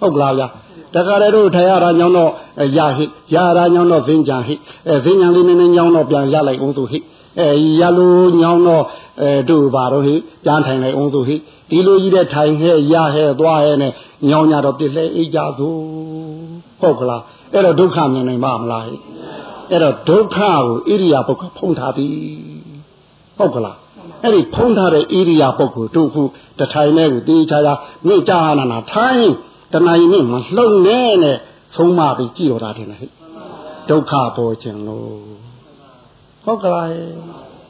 [0.00, 0.46] ဟုတ်ကလားဗျာ
[0.94, 2.30] တခါတည်းတို့ထိုင်ရတာညောင်းတော့
[2.78, 4.54] ရဟိရတာညောင်းတော့ဇင်းကြံဟိ
[4.88, 6.98] အဲဇင်းကြံလေးနည်းနည်းညောင်းတော့ပြန်ရလိုက်အောင်သူဟိ
[7.40, 7.50] အဲ
[7.80, 8.84] ရလို့ညောင်းတော့
[9.20, 10.14] အဲတို့ပါတော့ဟိ
[10.44, 11.36] ပြန်ထိုင်လိုက်အောင်သူဟိ
[11.70, 13.92] ဒီလိုကြီးတဲ့ထိုင်ဟဲ့ရဟဲ့သွားဟဲ့နဲ့
[14.28, 15.78] ညောင်းကြတော့ပြစ်လဲအိတ်ကြသို့
[16.80, 17.22] ဟုတ်ကလား
[17.52, 18.94] အဲ့တော့ဒုက္ခမြင်နိုင်ပါမလားဟိ
[19.70, 22.12] အဲ့တော့ဒုက္ခကိုဣရိယာပုဂ္ဂဖုံးထားသည်
[23.38, 23.76] ဟုတ်ကလား
[24.22, 26.22] အဲ့ဒီဖုံးထားတဲ့ဣရိယာပုဂ္ဂိုလ်တို့ခု
[26.58, 27.74] တထိုင်နဲ့ကိုတေးချာချာ
[28.08, 29.26] မိကြာနာနာထိုင်
[29.72, 31.36] တဏှာရင်နဲ့မလှုပ်နဲ့နဲ့
[31.76, 33.10] ဆုံးမပြီးကြည့်တော့တာတယ်ဟဲ့
[33.90, 35.43] ဒုက္ခပေါ်ခြင်းလို့
[36.44, 36.88] ဟုတ်ကလား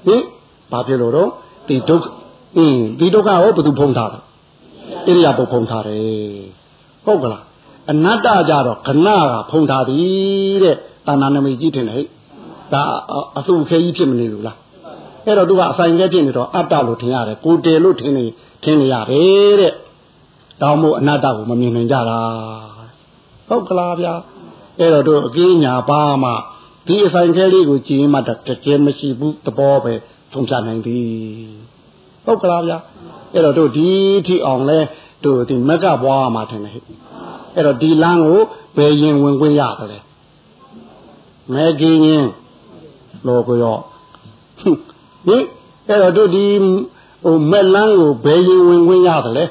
[0.07, 0.23] ဟင်
[0.73, 1.29] ဘာဖြစ်လို့တော့
[1.69, 2.05] ဒီဒုက္ခ
[2.57, 4.19] အင်းဒီဒုက္ခကိုဘယ်သူဖုံးထားလဲ
[5.07, 6.03] ဣရိယာပုဖုံးထားတယ်
[7.05, 7.43] ဟုတ်ကလား
[7.91, 10.77] အနတ္တကြတော့ခဏကဖုံးထားသည်တဲ့
[11.07, 12.09] တာနာနမိတ်ကြီးတင်တယ်ဟဲ့
[12.73, 12.83] ဒါ
[13.39, 14.59] အဆုခဲကြီးဖြစ်မနေဘူးလား
[15.27, 18.25] အဲ့တော့သူကအဆိုင်ခဲဖြစ်နေတော့အတ္တလို့ထင်ရတယ်ကိုတယ်လို့ထင်နေ
[18.65, 19.73] ထင်နေရတယ်တဲ့
[20.63, 22.21] တောင်းမို့အနတ္တကိုမမြင်နိုင်ကြတာ
[23.49, 24.15] ဟုတ်ကလားဗျာ
[24.79, 26.31] အဲ့တော့တို့အကင်းညာပါမှ
[26.87, 28.31] ဒီအဆိုင်ခဲလေးကိုကြည်မှတ
[28.65, 29.95] ကယ်မရှိဘူးသဘောပဲ
[30.33, 30.99] သုံးချနိုင်ပြီ
[32.25, 32.79] ဟုတ်ကလားဗျာ
[33.33, 33.89] အဲ့တော့တို့ဒီ
[34.27, 34.79] ထိအောင်လဲ
[35.25, 36.85] တို့ဒီမက်ကဘွားမှာထင်တယ်ဟဲ့
[37.57, 38.41] အဲ့တော့ဒီလမ်းကို
[38.77, 40.03] ဘယ်ရင်ဝင်ခွင့်ရတယ်
[41.53, 42.27] မဲကင်းရင်
[43.27, 43.79] လောကရော
[45.27, 45.45] ဟင်
[45.89, 46.45] အဲ့တော့တို့ဒီ
[47.25, 49.45] ဟိုမက်လန်းကိုဘယ်ရင်ဝင်ခွင့်ရတယ်လဲ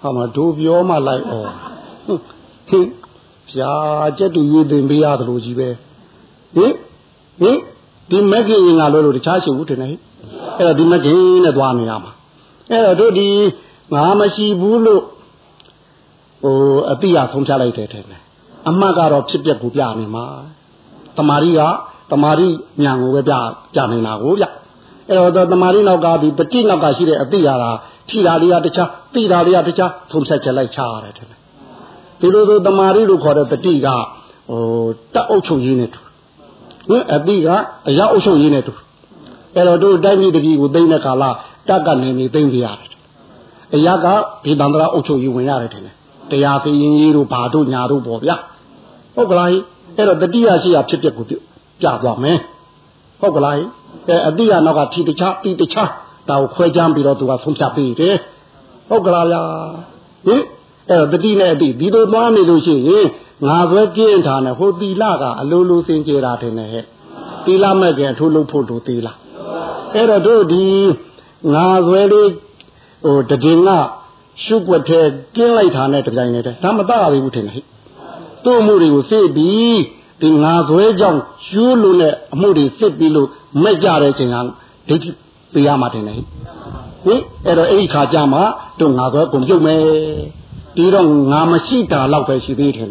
[0.00, 1.32] ဟာမတို့ပြောမှလိုက်ဩ
[2.68, 2.86] ဟင်
[3.50, 3.72] ဖြာ
[4.18, 5.68] ကျက်တူရွေးတင်ပေးရတယ်လို့ကြီးပဲ
[6.56, 6.72] ဟင်
[7.40, 7.58] ဟင်
[8.10, 9.88] ဒီမက်ကင်ရင်ကလို့လို့တခြားရှိဘူးထင်တယ်
[10.58, 12.12] အဲ့တော့ဒီမက်ကင်နဲ့သွားနေရမှာ
[12.70, 13.28] အဲ့တော့တို့ဒီ
[13.94, 15.02] ငါမရှိဘူးလို့
[16.42, 16.56] ဟို
[16.90, 18.22] အတိအဆုံးချလိုက်တယ်ထင်တယ်
[18.68, 20.24] အမှတ်ကတော့ဖြစ်ပျက်ကိုပြနေမှာ
[21.18, 21.60] တမာရီက
[22.10, 22.48] တမာရီ
[22.82, 23.34] ညံကိုပဲပြ
[23.74, 24.44] ပြနေတာကိုဗျ
[25.08, 27.70] အဲ့တော့တမာရီနောက်ကဒီတတိနောက်ကရှိတဲ့အတိအရာ
[28.08, 31.37] ထီတာလေးကတခြားတိတာလေးကတခြားထုံဆက်ချက်လိုက်ချရတယ်ထင်
[32.20, 33.86] တယ်ဒီလိုဆိုတမာရီလို့ခေါ်တဲ့တတိက
[34.48, 34.60] ဟို
[35.14, 36.00] တက်အုပ်ချုပ်ရေးနဲ့တူ
[36.88, 37.48] ဟင်အတိက
[37.88, 38.72] အရာအုပ်ချုပ်ရေးနဲ့တူ
[39.54, 41.24] အဲ့တော့တို့တိုင်းပြည်တပြည်ကိုသိမ့်တဲ့ကာလ
[41.68, 42.88] တက်ကနေနေသိမ့်ပြရတယ်
[43.74, 44.06] အရာက
[44.44, 45.94] ဒီတန္တရာအုပ်ချုပ်ရေးဝင်ရတယ်ထင်တယ်
[46.30, 48.36] တရားသိရင်ကြီးတို့ဘာတို့ညာတို့ပေါ့ဗျာ
[49.14, 49.48] ဟုတ်ကလား
[49.96, 51.34] အဲ့တော့တတိယရှိရဖြစ်ပျက်ကိုပြ
[52.02, 52.38] သွားမယ်
[53.20, 55.90] ဟုတ်ကလားအဲအတိယနောက်ကထီတခြားတီတခြား
[56.28, 58.16] ဒါကိုခွဲခြမ်းပြီးတော့သူကဆုံးဖြတ်ပေးတယ်
[58.88, 59.42] ဟုတ်ကလားဗျာ
[60.26, 60.42] ဟင်
[60.88, 63.06] အဲ့တော့တတိနဲ့အတိဒီလိုသွားနေလို့ရှိရင်
[63.48, 66.84] ငါပဲကျင့်ထားနေဟိုတီလာကအလိုလိုစင်ကြယ်တာတင်နေဟဲ့
[67.46, 69.12] တီလာမဲ့ကအထိုးလို့ဖို့တို့တီလာ
[69.94, 70.64] အဲ့တော့တို့ဒီ
[71.54, 72.30] ငါဆွဲလေး
[73.04, 73.78] ဟိုတည်ငါ
[74.44, 75.00] ရှုပ်ွက်ထဲ
[75.36, 77.64] ကျင်းလိုက်တာနဲ့တပြိုင်တည်းဒါမတရဘူးထင်တယ်ဟဲ့
[78.44, 79.78] သူ့အမှုတွေကိုသိပြီး
[80.22, 83.28] ဒီငါဆွဲကြောင့်ရှူးလို့နဲ့အမှုတွေစစ်ပြီးလို့
[83.62, 84.36] မဲ့ကြတဲ့ချိန်က
[84.88, 85.10] ဒိဋ္ဌိ
[85.52, 88.40] ပေးရမှာတင်တယ်ဟင်အဲ့တော့အဲ့ဒီခါကျမှ
[88.80, 89.82] တို့ငါဆွဲကုန်ပြုတ်မယ်
[90.76, 92.88] ဒီတော့ငါမရှိတာတော့ပဲရှိသေးတယ်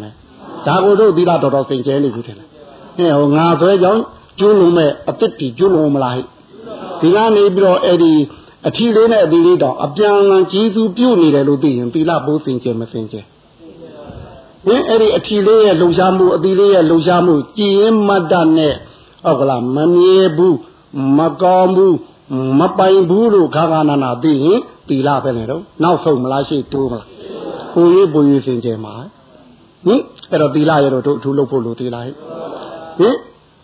[0.66, 2.46] ဒါကိုတို့သီလတော်တော်စိန်ကျဲနေပြီတယ်ဟဲ့
[3.18, 4.02] ဟိုငါဆွဲကြောင့်
[4.38, 6.26] ကျွလုံးမဲ့အစ်တီကျွလုံးမလားဟဲ့
[7.00, 8.12] ဒီကနေပြီးတော့အဲ့ဒီ
[8.66, 13.24] အထီလေးနဲ့အသီးလေးတော့အပြန်လန်ကြီးစုပြုတ်နေတယ်လို့သိရင်သီလပိုးစင်ကြယ်မစင်ကြယ်
[14.66, 18.74] ဟင်အဲ့ဒီအထီလေးရဲ့လှုပ်ရှားမှုအသီးလေးရဲ့လှုပ်ရှားမှုကြည်ရင်မတ်တနဲ့
[19.24, 20.58] ဟုတ်ကလားမမြဲဘူး
[21.18, 21.96] မကောင်းဘူး
[22.58, 27.08] မပိုင်ဘူးလို့ခါခါနာနာသိရင်သီလပဲလေတော့နောက်ဆုံးမလားရှိတိုးမလား
[27.74, 28.94] ကိုရေးပူရေးစင်ကြယ်မှာ
[29.86, 32.14] ဟင်အဲ့တော့သီလရတော့တို့အထူးလုပ်ဖို့လိုသေးလားဟင်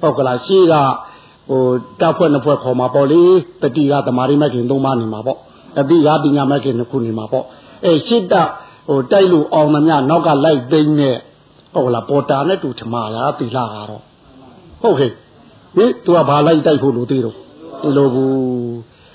[0.01, 0.75] ဟုတ်ကလားရှိက
[1.49, 1.63] ဟို
[2.01, 3.23] တပ်ဖွဲ့နှစ်ဖွဲ့ခေါ်มาပေါ့လေ
[3.63, 5.39] တတိကသမာရိမခင်သုံးပါးနေမှာပေါ့
[5.81, 7.45] အတိကပညာမခင်နှစ်ခုနေမှာပေါ့
[7.85, 8.35] အဲရှစ်တ
[8.89, 11.17] ဟိုတိုက်လို့အောင်မမြနောက်ကလိုက်သိမ်းနဲ့
[11.75, 14.03] ဟုတ်လားပေါ်တာနဲ့တူထမလားသီလာကတော့
[14.83, 15.11] ဟုတ်ဟဲ့
[15.77, 17.37] ဟင်သူကဘာလိုက်တိုက်ဖို့လို့သေးတော့
[17.83, 18.33] ဒီလိုဘူး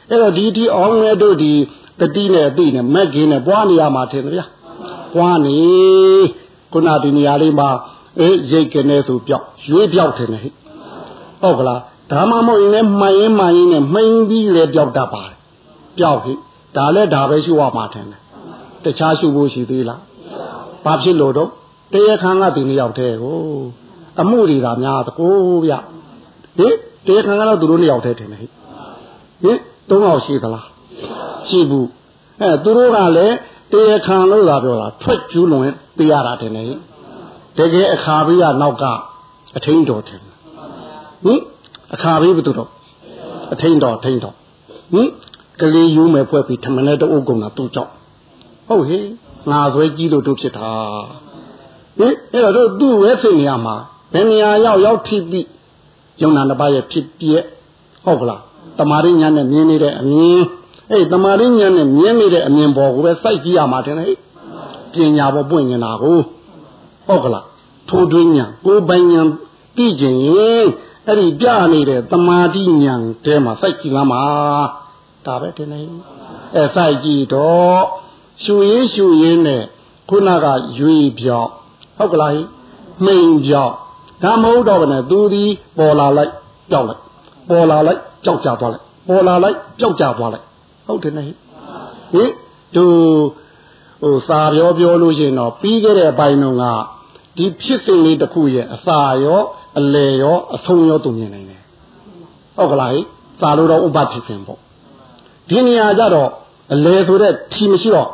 [0.09, 1.51] အဲ့တော့ဒီဒီအောင်မဲ့တို့ဒီ
[1.99, 4.45] တတိနဲ့အတိနဲ့မက်ကင်းနဲ့ပွားနေရမှာထင်တယ်ဗျာ
[5.13, 5.57] ပွားနေ
[6.71, 7.69] ခုနဒီနေရာလေးမှာ
[8.19, 10.53] အေးရိတ်ကနေဆိုပြောက်ရွေးပြောက်တယ်ဟဲ့
[11.41, 15.35] ဟုတ်ကလားဒါမှမဟုတ်ရင်လည်းမှန်ရင်မှန်ရင်နဲ့မှိန်ပြီးလေပြောက်တတ်ပါတယ်
[15.97, 16.33] ပြောက်ဟိ
[16.75, 18.21] ဒါလည်းဒါပဲရှိရမှာထင်တယ်
[18.83, 20.01] တခြားရှိဖို့ရှိသေးလား
[20.85, 21.49] ဘာဖြစ်လို့တော့
[21.93, 23.37] တရားခံကဒီနှစ်ယောက်တည်းကို
[24.21, 25.73] အမှုတွေကများတကိုးဗျ
[26.57, 28.47] ဟင်တရားခံကတော့သူတို့နှစ်ယောက်တည်းထင်တယ်ဟိ
[29.43, 30.67] ဟင်သုံးယောက်ရှိသလား
[31.49, 31.87] ရှိဘူး
[32.41, 33.35] အဲသူတို့ကလည်း
[33.71, 35.63] တရားခံလို့သာပြောတာထွက်ကျူးလွန်
[35.97, 36.77] ပေးရတာတင်တယ်
[37.57, 38.83] တကယ်အခါပေးကနောက်က
[39.57, 41.39] အထင်းတော်တယ်ဟင်
[41.93, 42.69] အခါပေးဘယ်သူတော့
[43.53, 44.35] အထင်းတော်ထင်းတော်
[44.93, 45.09] ဟင်
[45.59, 47.91] ကလေးယူမယ်ဖွဲ့ပြီးထမနဲ့တအုပ်ကုန်တာသူ့ကြောင့်
[48.67, 49.07] ဟုတ်ဟေး
[49.51, 50.69] ငါဆွဲကြီးလို့တို့ဖြစ်တာ
[51.99, 53.75] ဟင်အဲ့တော့တို့သူ့ဝဲစိတ်နေရမှာ
[54.13, 55.47] ဘယ်နေရာရောက်ရောက်ထိပြီး
[56.21, 57.43] ယုံနာတစ်ပါးရဲ့ဖြစ်ပြက်
[58.05, 58.41] ဟုတ်ကလား
[58.77, 60.43] တမာရညာနဲ့မြင်နေတဲ့အမြင်
[60.91, 64.07] အဲ့တမာရညာနဲ့မြင်နေတဲ့အမြင်ပေါ်ကိုပဲစိုက်ကြည့်ရမှာတင်လေ
[64.93, 66.19] ပညာပေါ်ပွင့်နေတာကို
[67.07, 67.45] ဟုတ်ကလား
[67.89, 69.21] ထိုးတွင်းညာကိုယ်ပိုင်ညာ
[69.77, 70.65] သိကျင်ရင်
[71.07, 72.93] အဲ့ဒီပြနေတဲ့တမာတိညာ
[73.25, 74.21] တဲမှာစိုက်ကြည့်လာမှာ
[75.25, 75.81] ဒါပဲတင်လေ
[76.55, 77.81] အဲစိုက်ကြည့်တော့
[78.43, 79.63] ရှူရင်းရှူရင်းနဲ့
[80.09, 80.45] ခုနက
[80.79, 81.49] ရွေပြောက်
[81.97, 82.33] ဟုတ်ကလား
[83.05, 83.73] မိန်ပြောက်
[84.23, 85.43] ဒါမဟုတ်တော့ဘဲနဲ့သူဒီ
[85.77, 86.31] ပေါ်လာလိုက်
[86.71, 87.01] ကြောက်လိုက်
[87.49, 90.45] ပေါ်လာလိုက်ကြောက်ကြသွားလိုက်ပေါ်လာလိုက်ကြောက်ကြသွားလိုက်
[90.89, 91.29] ဟုတ်တယ်နဲ့ဟ
[92.21, 92.31] င်
[92.75, 92.83] သူ
[94.01, 96.63] ဟိုစာပြောပြောလို့ရှိရင်တော့ပြီးခဲ့တဲ့အပိုင်းတော့က
[97.37, 99.41] ဒီဖြစ်စဉ်လေးတစ်ခုရဲ့အစာရော
[99.79, 101.61] အလေရောအဆုံးရောသူမြင်နိုင်တယ်
[102.55, 102.91] ဟုတ်ကလား
[103.41, 104.59] စာလို့တော့ဥပဖြစ်ခြင်းပေါ့
[105.49, 106.29] ဒီနေရာကြတော့
[106.73, 108.09] အလေဆိုတဲ့ထီမရှိတော့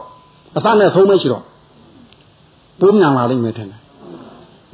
[0.57, 1.43] အစနဲ့ဆုံးမရှိတော့
[2.79, 3.79] ပိုးမြန်လာလိမ့်မယ်ထင်တယ်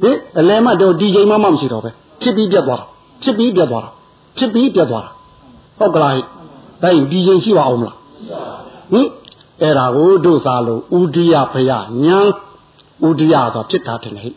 [0.02, 1.90] ဟင်အလဲမတော့ဒီချိန်မှမှမရှိတော့ပဲ
[2.22, 2.86] ဖြစ်ပြီးပြတ်သွားတာ
[3.22, 3.90] ဖြစ်ပြီးပြတ်သွားတာ
[4.38, 5.10] ဖြစ်ပြီးပြတ်သွားတာ
[5.78, 6.18] ဟုတ်ကလားဒါ
[6.94, 7.96] ရင်ဒီချိန်ရှိပါအောင်မလား
[8.92, 9.08] ဟင်
[9.62, 11.70] အဲ့ဒါကိုတို့စားလို့ဥဒိယဖယ
[12.04, 12.18] ညာ
[13.06, 14.32] ဥဒိယဆိုဖြစ်တာတယ်ဟဲ့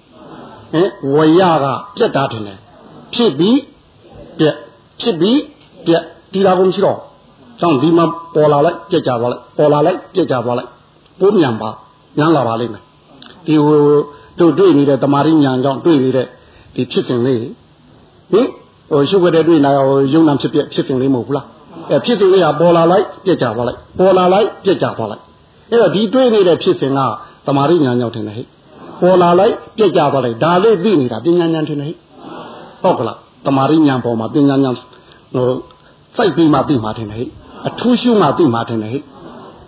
[0.74, 1.66] ဟင်ဝရက
[1.98, 2.60] ပြတ်တာတယ်
[3.14, 3.60] ဖြစ်ပြီး
[4.40, 4.56] ပြက်
[5.02, 5.40] ဖြစ်ပြီး
[5.86, 6.04] ပြက်
[6.34, 7.00] ဒီလာကုန်ရှိတော့
[7.60, 10.70] ကြောင့်ဒီမှာပေါ်လာလိုက်ပြက်ကြသွားလိုက်ပေါ်လာလိုက်ပြက်ကြသွားလိုက်
[11.20, 11.70] ပိုးမြန်ပါ
[12.18, 12.84] ညာလာပါလိမ့်မယ်
[13.46, 13.78] ဒီဟို
[14.40, 16.28] တို့တွေ့နေတဲ့တမာရညာကြောင့်တွေ့နေတဲ့
[16.76, 18.48] ဒီဖြစ်စဉ်လေးဟင်
[18.90, 21.55] ဟိုရှုပ်ကြတဲ့တွေ့လာဟိုယုံနာဖြစ်ပြဖြစ်စဉ်လေးမဟုတ်ဘူးလားအဲ
[22.06, 25.24] ဖြစ်စဉ်လေးကပေါ်လာလိုက်ပြက်ကြသွားလိုက်ပေါ်လာလိုက်ပြက်ကြသွားလိုက်
[25.70, 27.00] အဲ့တော့ဒီတွေ့နေတဲ့ဖြစ်စဉ်က
[27.48, 28.48] တမာရညာကြောင့်ထင်တယ်ဟဲ့
[29.02, 31.96] ပေါ်လာလိုက်ပြက်ကြသွားလိုက်ဒါလေးသိနေတာပညာဉာဏ်ထင်တယ်ဟဲ့
[32.84, 35.48] ဟုတ်ကလားတမာရညာပေါ်မှာပညာဉာဏ်ဟို
[36.16, 37.30] စိုက်ပြီးမှသိမှထင်တယ်ဟဲ့
[37.68, 39.04] အထူးရှုမှသိမှထင်တယ်ဟဲ့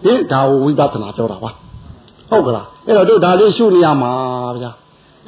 [0.05, 1.51] ဟင်ဒါကိုဝိပဿနာပြောတာပါ
[2.29, 4.11] ဟုတ်ကလားအဲ့တော့တို့ဒါလေးရှုနေရမှာ
[4.55, 4.71] ဗျာ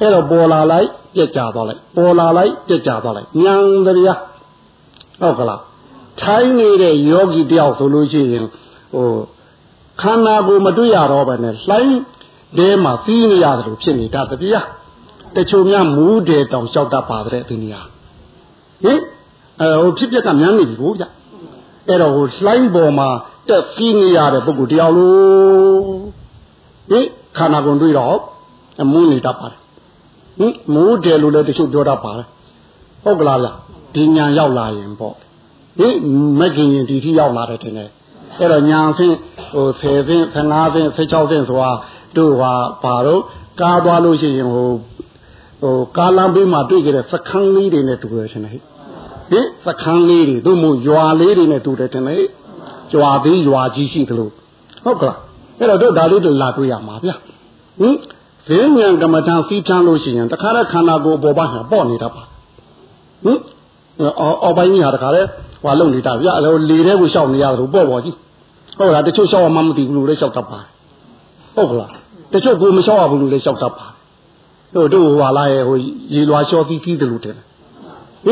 [0.00, 4.20] အဲ့တော့ပေါ်လာလိုက်ပြက်ကြသွားလိုက်ပေါ်လာလိုက်ပြက်ကြသွားလိုက်ဉာဏ်တရား
[5.20, 5.60] ဟုတ်ကလား
[6.22, 8.44] ထိုင်းနေတဲ့ယောဂီတယောက်ဆိုလို့ရှိရင်
[8.92, 9.08] ဟို
[10.00, 11.98] ခန္ဓာကိုယ်မတွေ့ရတော့ဘဲနဲ့လှိုင်း
[12.58, 14.66] တဲမှာသီးနေရတယ်လို့ဖြစ်နေတာတပြား
[15.36, 17.80] တချို့များမူးတယ်တောင်လျှောက်တတ်ပါတဲ့ဒီနေရာ
[18.84, 19.00] ဟင်
[19.60, 21.04] အဲဟိုဖြစ်ပျက်ကမြန်းနေပြီကိုဗျ
[21.88, 23.08] အဲ့တော့ဟိုလှိုင်းပေါ်မှာ
[23.48, 25.80] တက်သီးနေရတဲ့ပုဂ္ဂိုလ်တယောက်လို့
[26.90, 28.16] ဟင်ခန္ဓာကိုယ်တွေ့တော့
[28.82, 29.60] အမူးနေတတ်ပါတယ်
[30.38, 32.26] ဟင်မူးတယ်လို့လည်းတချို့ပြောတတ်ပါတယ်
[33.04, 33.48] ဟုတ်ကလားဗျ
[33.94, 35.14] ဒီညာရောက်လာရင်ပေါ့
[35.78, 35.96] ဟင်
[36.40, 37.90] မကင်ရင်ဒီထိရောက်လာတယ်တင်တယ်
[38.38, 39.16] အဲ့တော့ညာဆင်း
[39.52, 41.70] ဟို10ဆင်း15ဆင်း16ဆင်းဆိုတာ
[42.16, 42.52] တို့ဟာ
[42.82, 43.22] ဘာတော့
[43.60, 44.70] ကားသွားလို့ရှိရင်ဟို
[45.62, 48.62] ဟိုကားလမ်းဘေးမှာတွေ့ကြတဲ့စခန်းလေးတွေနဲ့တူတယ်ရှင်ဟဲ့
[49.30, 52.16] ဟင်စခန်းလေးတွေတို့မို့ရွာလေးတွေနဲ့တူတယ်တင်လေ
[52.94, 54.28] ရွာသေးရွာကြီးရှိသလို
[54.84, 55.18] ဟုတ်ကလား
[55.58, 57.10] အဲ့တော့တို့ဒါလေးတို့လာတွေ့ရမှာဗျ
[57.80, 57.96] ဟင်
[58.46, 62.22] ဈဉ္ဉံကမ္မထံစီးထမ်းလို့ရှိရင်တခါတည်းခန္ဓာကိုယ်အပေါ်ပိုင်းဟာပေါ့နေတာပါ
[63.24, 63.38] ဟင်
[64.20, 65.28] အော်ပိုင်းကြီးဟာတခါတည်း
[65.62, 68.16] ဟွာလုံနေတာဗျအဲ့လေထဲကိုရှောက်နေရတော့ပေါ့ပေါ့ကြီး
[68.78, 70.60] ဟုတ်လားတချို့ရှောက်မှမသိဘူးလို့လည်းရှောက်တတ်ပါ
[71.56, 71.90] ဟုတ်ကလား
[72.32, 73.86] တချို့ကိုမရှောက်ရဘူးလို့လည်းရှောက်တတ်ပါ
[74.74, 75.76] တို့တို့ဟွာလာရဲ့ဟို
[76.14, 77.38] ရေလွာလျှော်သီးသီးတယ်လို့တယ်ဟ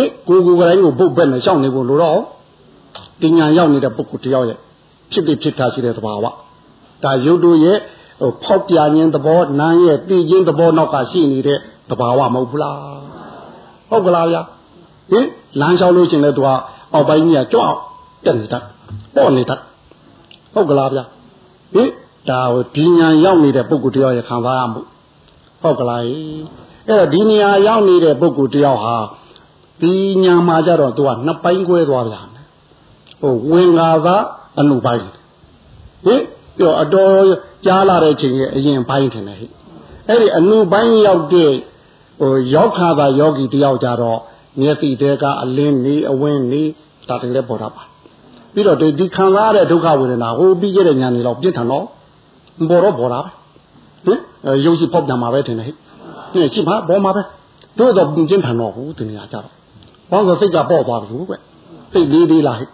[0.01, 2.21] င်ကိုကိုကတိုင်းကိုပုတ်ဘက်နဲ့ရှောက်နေဖို့လို့တော့
[3.23, 4.59] တင်ညာရောက်နေတဲ့ပုဂ္ဂိုလ်တယောက်ရဲ့
[5.12, 6.27] ဖြစ်ဖြစ်ဖြစ်ထားရှိတဲ့သဘာဝ
[7.03, 7.79] ဒါရုပ်တို့ရဲ့
[8.21, 11.59] ဟိုဖောက်ပြခြင်းသဘောနာရဲ့တည်ခြင်းသဘောနောက်ကရှိနေတဲ့
[11.91, 12.77] သဘာဝမဟုတ်ဘူးလား
[13.91, 14.43] ဟုတ်ကလားဗျာ
[15.11, 15.27] ဟင်
[15.61, 16.49] လမ်းလျှောက်လို့ရှင်လဲသူက
[16.92, 17.79] အောက်ပိုင်းကြီးကကြွအောင်
[18.24, 18.64] တက်နေတတ်
[19.14, 19.61] ပေါ့နေတတ်
[20.53, 21.05] ဟုတ်ကလားဗျာ
[21.74, 21.90] ဟင်
[22.29, 24.81] ဒါဟိုဒီညာရောက်နေတဲ့ပုဂ္ဂိုလ်တယောက်ရဲ့ခံစားရမှု
[25.62, 28.96] ဟုတ်ကလားအဲ့တော့ဒီနေရာရောက်နေတဲ့ပုဂ္ဂိုလ်တယောက်ဟာ
[29.83, 32.46] ဒီညာမှာကြတော့သူကနှစ်ပိုင်း꿰သွားပြန်တယ်
[33.20, 34.16] ဟိုဝင်္ဂါသာ
[34.59, 35.03] အနုပိုင်း
[36.07, 36.22] ဟင်
[36.59, 37.12] ပြောအတော်
[37.66, 39.46] ကြားလာတဲ့ချိန်ရဲ့အရင်ပိုင်းထင်တယ်ဟိ
[40.09, 41.53] အဲ့ဒီအနုပိုင်းရောက်တဲ့
[42.20, 44.20] ဟိုရောက်ခါသာယောဂီတယောက်ကြတော့
[44.61, 46.62] မျက်စိတဲကအလင်းနေအဝင်းနေ
[47.09, 47.83] ဒါတည်းလည်းပေါ်တာပါ
[48.55, 51.85] ပြီးတော့ဒီခံစားရတဲ့ဒုက္ခဝေဒနာဟိုပြီးခဲ့တဲ့ညာနေတော့ပြင်းထန်တော့
[52.71, 53.29] ပေါ်တော့ပေါ်တာပဲ
[54.07, 54.21] ဟင်
[54.64, 55.73] ရုပ်ရှိပေါက်ပြန်มาပဲထင်တယ်ဟိ
[56.33, 57.23] ဟင်ရှိပါပေါ်မှာပဲ
[57.79, 59.55] တို့တော့ပြင်းထန်တော့ဟိုတင်ရကြတော့
[60.11, 61.35] ဘောင်းဆိုစိတ်ကပေါ့သွားပြီကွ
[61.92, 62.66] စိတ်လေးလေးလားဟိ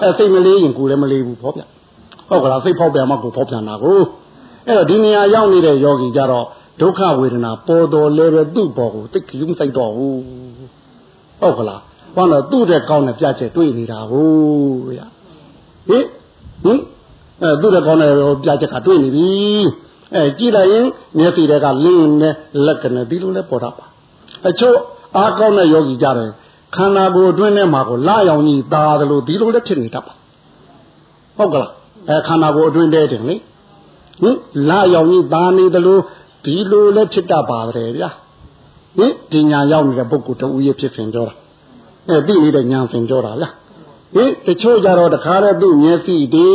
[0.00, 1.62] အဲစိတ်မလေးရင်ကိုယ်လည်းမလေးဘူးဖောဗျ
[2.28, 4.00] ဟုတ်ကလားစိတ်ဖောက်ပြန်မှကိုဖောက်ပြန်တာကို
[4.66, 6.46] အဲ့တော့ဒီနေရာရောက်နေတဲ့ယောဂီကြတော့
[6.80, 10.18] ဒုက္ခဝေဒနာပေါ်တော်လဲပဲသူ့ပေါ်ကိုတိတ်ကြီးမစိုက်တော့ဘူး
[11.40, 11.80] ဟုတ်ကလား
[12.16, 15.00] ဘာလို့သူ့တဲ့ကောင်းတဲ့ပြချက်တွေ့နေတာဟုတ်ဗျ
[15.88, 16.04] ဟင်
[16.64, 16.80] ဟင်
[17.42, 18.12] အဲသူ့တဲ့ကောင်းတဲ့
[18.44, 19.28] ပြချက်ကတွေ့နေပြီ
[20.14, 20.86] အဲကြည့်လိုက်ရင်
[21.18, 22.30] မျက်စိတွေကလင်းနေ
[22.66, 23.84] လက်ကနဲ့ဒီလိုလဲပေါ်တာပါ
[24.48, 24.76] အချို့
[25.16, 26.30] အားကောင်းတဲ့ယောဂီကြတယ်
[26.76, 30.12] ခန္ဓာကိုယ်အတွင်းထဲမှာကိုလာရောင်ကြီးသားတယ်လို့ဒီလိုလည်းဖြစ်နေတတ်ပါ
[31.36, 31.70] ဟုတ်ကလား
[32.08, 33.36] အဲခန္ဓာကိုယ်အတွင်းထဲတင်လေ
[34.22, 34.36] ဟင်
[34.68, 36.02] လာရောင်ကြီးသားနေတယ်လို့
[36.44, 38.10] ဒီလိုလည်းဖြစ်တတ်ပါတယ်ဗျာ
[38.98, 41.34] ဟင်ဒီညာရောက်နေတဲ့ပုဂ္ဂိုလ်တူရဲ့ဖြစ်ခင်ပြောတာ
[42.08, 43.52] အဲသိနေတဲ့ညာစင်ပြောတာလား
[44.14, 46.46] ဟင်တချို့ကြတော့တခါတည်းသူ့မျက်စိဒီ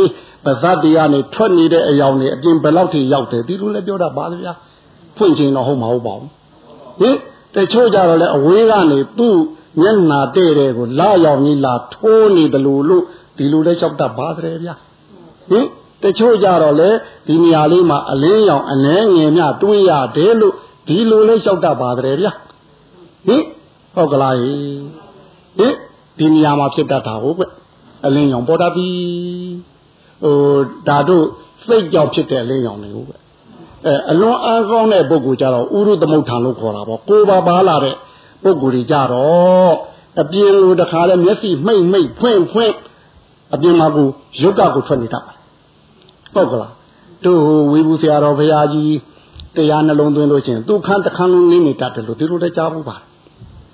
[0.44, 4.54] ပါဇတ်တရားနဲ့ထွက်နေတဲ့အယောင်တွေအပြင်ဘယ်လောက်ထိရောက်တယ်ဒီလိုလည်းပြောတတ်ပါဗျာ
[5.16, 6.30] ဖွင့်ခြင်းတော့ဟုတ်မှာဟုတ်ပါဘူး
[7.00, 7.16] ဟင်
[7.54, 9.36] တချို့ကြတော့လည်းအဝေးကနေသူ့
[9.80, 13.02] မျက်နာတဲ့တဲ့ကိုလာရောက်ကြီးလာထိုးနေတယ်လို့လို့
[13.36, 14.74] ဒီလိုလဲလျှောက်တတ်ပါတယ်ဗျာ
[15.50, 15.66] ဟင်
[16.02, 16.90] တချို့ကြတော့လေ
[17.26, 20.54] ဒီနေရာလေးမှာအလင်းရောင်အနှဲငယ်မြတွေးရတယ်လို့
[20.86, 22.32] ဒီလိုလဲလျှောက်တတ်ပါတယ်ဗျာ
[23.26, 23.42] ဟင်
[23.94, 25.74] ဟုတ်ကလားဟင်
[26.18, 27.44] ဒီနေရာမှာဖြစ်တတ်တာဟုတ်ကွ
[28.06, 28.88] အလင်းရောင်ပေါ်တတ်ပြီ
[30.22, 30.36] ဟို
[30.88, 31.24] ဒါတို့
[31.66, 37.94] စိတ်ကြောင့်ဖြစ်တဲ့အလင်းရောင်တွေဟုတ်ကွအဲအလွန်အားကောင်းတဲ့ပုဂ္ဂိုလ်ကြတော့ဥရုသမုဋ္ဌာန်လို့ခေါ်တာပေါ့ကိုယ်ပါပါလာတဲ့
[38.42, 39.74] ပုဂ္ဂိုလ်တွေကြတော့
[40.20, 42.74] အပြင်လိုတခါလဲမျက်စိမှိတ်မှိတ်ဖွင့်ဖွင့်
[43.54, 44.08] အပြင်မှာကို
[44.42, 45.34] ရုပ်ကကိုထွက်နေတတ်ပါ
[46.34, 46.72] ဟုတ်ကလား
[47.24, 47.40] တို့
[47.72, 48.92] ဝေဘူးဆရာတော်ဘုရားကြီး
[49.56, 52.96] တရားနှလုံးသွင်းလို့ချင်းသူခန်းတခန်းလုံးနေနေတတ်တယ်လို့ဒီလိုတကြားဘူးပါ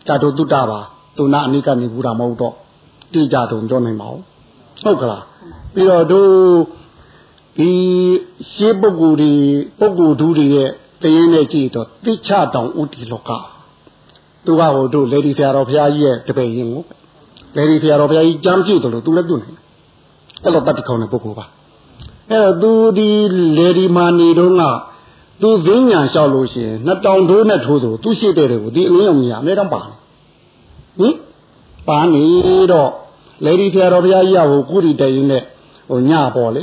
[0.07, 0.81] ဇာတုတုတ္တပါ
[1.17, 2.55] သူနာအနိကနေဘူးတာမဟုတ်တော့
[3.13, 4.21] တိကြတုံပြောနိုင်ပါဦး
[4.83, 5.25] ဟုတ်ကလား
[5.75, 6.31] ပြီးတော့တို့
[7.59, 7.71] ဒီ
[8.53, 9.33] ရှေးပုဂ္ဂိုလ်တွေ
[9.79, 10.71] ပုဂ္ဂိုလ်သူတွေရဲ့
[11.03, 13.31] တရင်နဲ့ကြည့်တော့တိချတောင်ဥတီလောက
[14.45, 16.83] သူကဟိုတို့လေဒီဆရာတော်ဘုရားကြီးရဲ့တပည့်ရင်ကို
[17.57, 19.51] လေဒီဆရာတော်ဘုရားကြီးကြမ်းကြည့်တယ်လို့သူလည်းပြုနေ
[20.45, 21.47] အဲ့လိုတတ်တခေါင်းတဲ့ပုဂ္ဂိုလ်ပါ
[22.31, 23.09] အဲ့တော့သူဒီ
[23.57, 24.63] လေဒီမာနေတော့က
[25.43, 29.87] သူဈဉ္ညာလျှောက်လို့ရှိရင်နှစ်တောင်ထိုးနဲ့ထိုးဆိုသူရှိတဲ့တွေကိုဒီအလင်းရောင်ကြီးအများတော့ပါဟ
[31.07, 31.15] င်
[31.89, 32.25] ပါနေ
[32.73, 32.91] တော့
[33.45, 35.43] လေဒီဆရာတော်ဘုရားကြီးကဟိုကုရီတရင်နဲ့
[35.91, 36.63] ဟိုညပေါ်လေ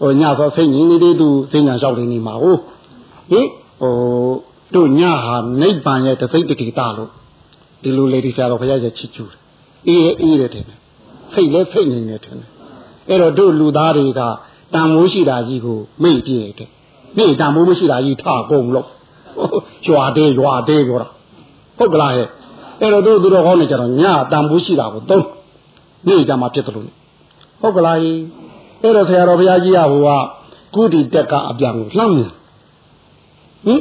[0.00, 2.60] ဟိုညဆိုစိတ်ငြင်းနေသေးသူဈဉ္ညာလျှောက်နေမှာဟုတ်
[3.30, 3.46] ဟင်
[3.80, 3.94] ဟို
[4.74, 7.10] တို့ညဟာနိဗ္ဗာန်ရဲ့တသိတ္တိတာလို့
[7.82, 9.38] ဒီလိုလေဒီဆရာတော်ဘုရားရဲ့ချစ်ကျူတယ်
[9.86, 10.64] အေးအေးတယ်တယ်
[11.32, 12.34] ဖိတ်လဲဖိတ်နေတယ်တယ်
[13.08, 14.20] အဲ့တော့တို့လူသားတွေက
[14.74, 16.70] တန်မိုးရှိတာကြီးကိုမေ့ပြည့်တယ်
[17.18, 18.88] မေ့တန်မိုးမရှိတာကြီးထကုန်လို့
[19.86, 21.08] ရွာသေးရွာသေးပြောတာ
[21.78, 22.28] ဟုတ်ကလားဟဲ့
[22.80, 24.02] အဲ့တော့တို့သူတော်ကောင်းနေကြတော့ည
[24.32, 25.26] တန်မိုးရှိတာကိုသုံး
[26.06, 26.86] မေ့ကြမှာဖြစ်တယ်လို့
[27.60, 27.98] ဟုတ်ကလား
[28.82, 30.10] အဲ့တော့ဆရာတော်ဘုရားကြီးကဟိုက
[30.74, 32.30] ကုတီတက်ကအပြန်ကိုလှမ်းမြင်
[33.66, 33.80] ဟင်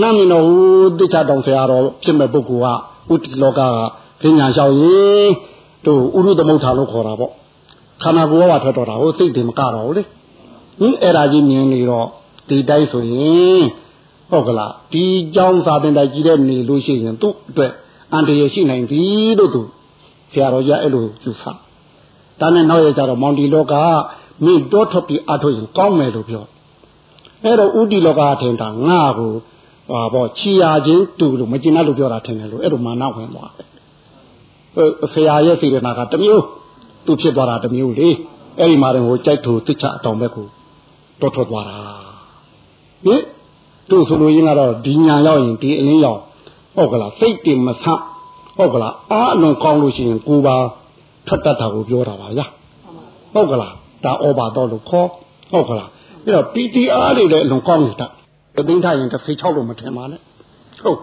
[0.00, 3.60] လှမ်းမြင်တော့ဟိုတိချတောင်ဆရာတော်ဖြစ်မဲ့ပုဂ္ဂိုလ်ကဥတီလောကက
[4.20, 5.28] ပညာလျှောက်ရင်
[5.86, 7.32] တို့ဥရုသမုဋ္ဌာလို့ခေါ်တာပေါ့
[8.02, 10.02] ခန္ဓာကိုယ်ကထွက်တော့တာဟိုစိတ်တွေမကတော့လေ
[10.80, 12.08] ဟင်အဲ့ဒါကြီးမြင်နေတော့
[12.48, 13.62] ဒီတိုက်ဆိုရင်
[14.30, 15.04] ဟုတ်ကလားဒီ
[15.34, 17.72] ကြောင်းစာပင်တိုက်ကြီးတဲ့နေလို့ရှိရင်သူ့အတွက်
[18.12, 19.02] အန္တရာယ်ရှိနိုင်ပြီ
[19.38, 19.62] လို့သူ
[20.32, 21.44] ဆရာတော်ကြီးအဲ့လိုယူဆ
[22.40, 23.74] ဒါနဲ့နောက်ရကြတော့မောင်တီလောက
[24.44, 26.44] မင်းတောထွက်ပြီးအထုတ်ရင်ကောင်းမယ်လို့ပြော
[27.44, 29.32] အဲ့တော့ဥတီလောကထင်တာငါ့ကို
[29.90, 33.68] ဟာပေါ့ချီရချင်းတူလို့မကျင်တ်လို့ပြောတာထင်တယ်လို့အဲ့လိုမာနဝင်သွားတယ်
[35.12, 36.44] ဆရာရဲ့စေတနာကတမျိုး
[37.06, 38.08] သူဖြစ်သွားတာတမျိုးလေ
[38.58, 40.46] အဲ့ဒီမှာတော့ဟိုကြိုက်ထူတစ်ချအတောင်ဘက်ကို
[41.20, 42.13] တော်ထွက်သွားတာ
[43.04, 43.22] ဟင်
[43.90, 46.20] တို့ဆိုလို့ရင်းကတော့ဒီညာရောက်ရင်ဒီအလင်းရောက်
[46.76, 48.02] ဟုတ်ကလားစိတ်တင်မဆန့်
[48.56, 50.56] ဟုတ်ကလားအားအလွန်ကောင်းလို့ရှိရင်ကိုပါ
[51.26, 52.46] ထွက်တတ်တာကိုပြောတာပါဗျာ
[53.34, 55.08] ဟုတ်ကလားဒါဩဘာတော်လို့ခေါ်
[55.52, 55.88] ဟုတ်ကလား
[56.24, 58.06] အဲ့တော့ PTR တွေလည်းအလွန်ကောင်းနေတာ
[58.56, 60.20] တသိန်းထားရင်တစ်စိတ်6လို့မထင်ပါနဲ့
[60.80, 60.98] ဟုတ်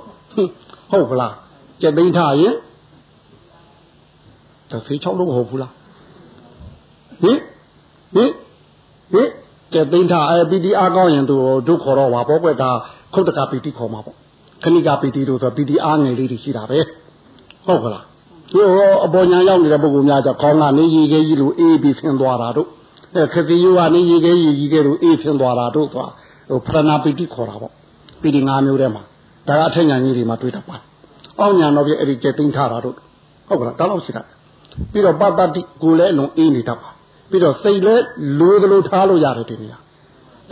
[0.92, 1.34] ဟုတ်ကလား
[1.82, 2.56] ကျသိန်းထားရင်
[4.70, 5.74] တစ်စိတ်6လို့မဟုတ်ဘူးလား
[7.24, 7.40] ဟင်
[8.16, 8.32] ဟင်
[9.14, 9.30] ဟင်
[9.74, 11.36] ကျသိန်းထားအဲ PTR ကောင်းရင်သူ
[11.68, 12.70] တို့ခေါ်တော့ပါပေါ့ကွဒါ
[13.14, 14.16] ခုတ်တက PT ခေါ်မှာပေါ့
[14.64, 16.80] ခဏိက PT တို့ဆို PTR ငယ်လေးတွေရှိတာပဲ
[17.66, 18.06] ဟုတ်ကလား
[18.52, 18.60] သူ
[19.06, 22.68] အပေါ်ညာရောက်နေတဲ့ပုဂ္ဂိုလ်များကြောင့်ခေါင်းကနေရေခဲကြီးလိုအေးပြီးဆင်းသွားတာတို့
[23.16, 26.12] အဲခတိယောကနေရေခဲကြီးကြီးကဲလိုအေးဆင်းသွားတာတို့သွား
[26.50, 27.74] ဟိုဖရဏပိတိခေါ်တာပေါ့
[28.22, 29.04] ပိတိ၅မျိုးထဲမှာ
[29.48, 30.76] ဒါကအထက်ညာကြီးတွေမှာတွေ့တတ်ပါ
[31.40, 32.96] အောက်ညာတော့ပြအဲ့ဒီကျက်သိမ်းထားတာတို့
[33.48, 34.22] ဟုတ်ကလားဒါတော့ရှိတာ
[34.92, 36.91] ပြီးတော့ပတ္တတိကိုလည်းအလုံးအေးနေတတ်ပါ
[37.32, 38.06] ပြီးတော့စိတ်လည်း
[38.40, 39.78] လိုသလိုထားလို့ရတယ်ဒီနေရာ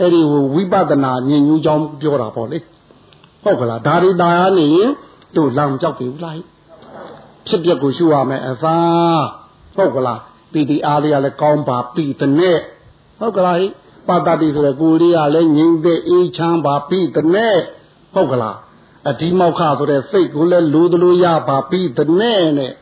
[0.00, 0.20] အဲ့ဒီ
[0.54, 2.58] ဝိပဿနာဉာဏ်ညူးကြောင်းပြောတာပေါ့လေ
[3.44, 4.90] ဟုတ်ကလားဒါရီတာရနေရင်
[5.36, 6.40] တို့လောင်ကြောက်ပြီလား
[7.46, 8.76] ဖြစ်ပျက်ကိုရှုရမယ်အသာ
[9.76, 10.20] ဟုတ်ကလား
[10.52, 12.58] ပီတိအားလေးကလည်းကောင်းပါပြီတဲ့နဲ့
[13.20, 13.58] ဟုတ်ကလား
[14.08, 17.56] ပါတတိဆိုရယ်ကိုလေးကလည်းငြိမ့်တဲ့အေးချမ်းပါပြီတဲ့နဲ့
[18.14, 18.56] ဟုတ်ကလား
[19.08, 22.72] အဒီမောက်ခဆိုတဲ့စိတ်ကိုလည်းလူသလိုရပါပြီတဲ့နဲ့နဲ့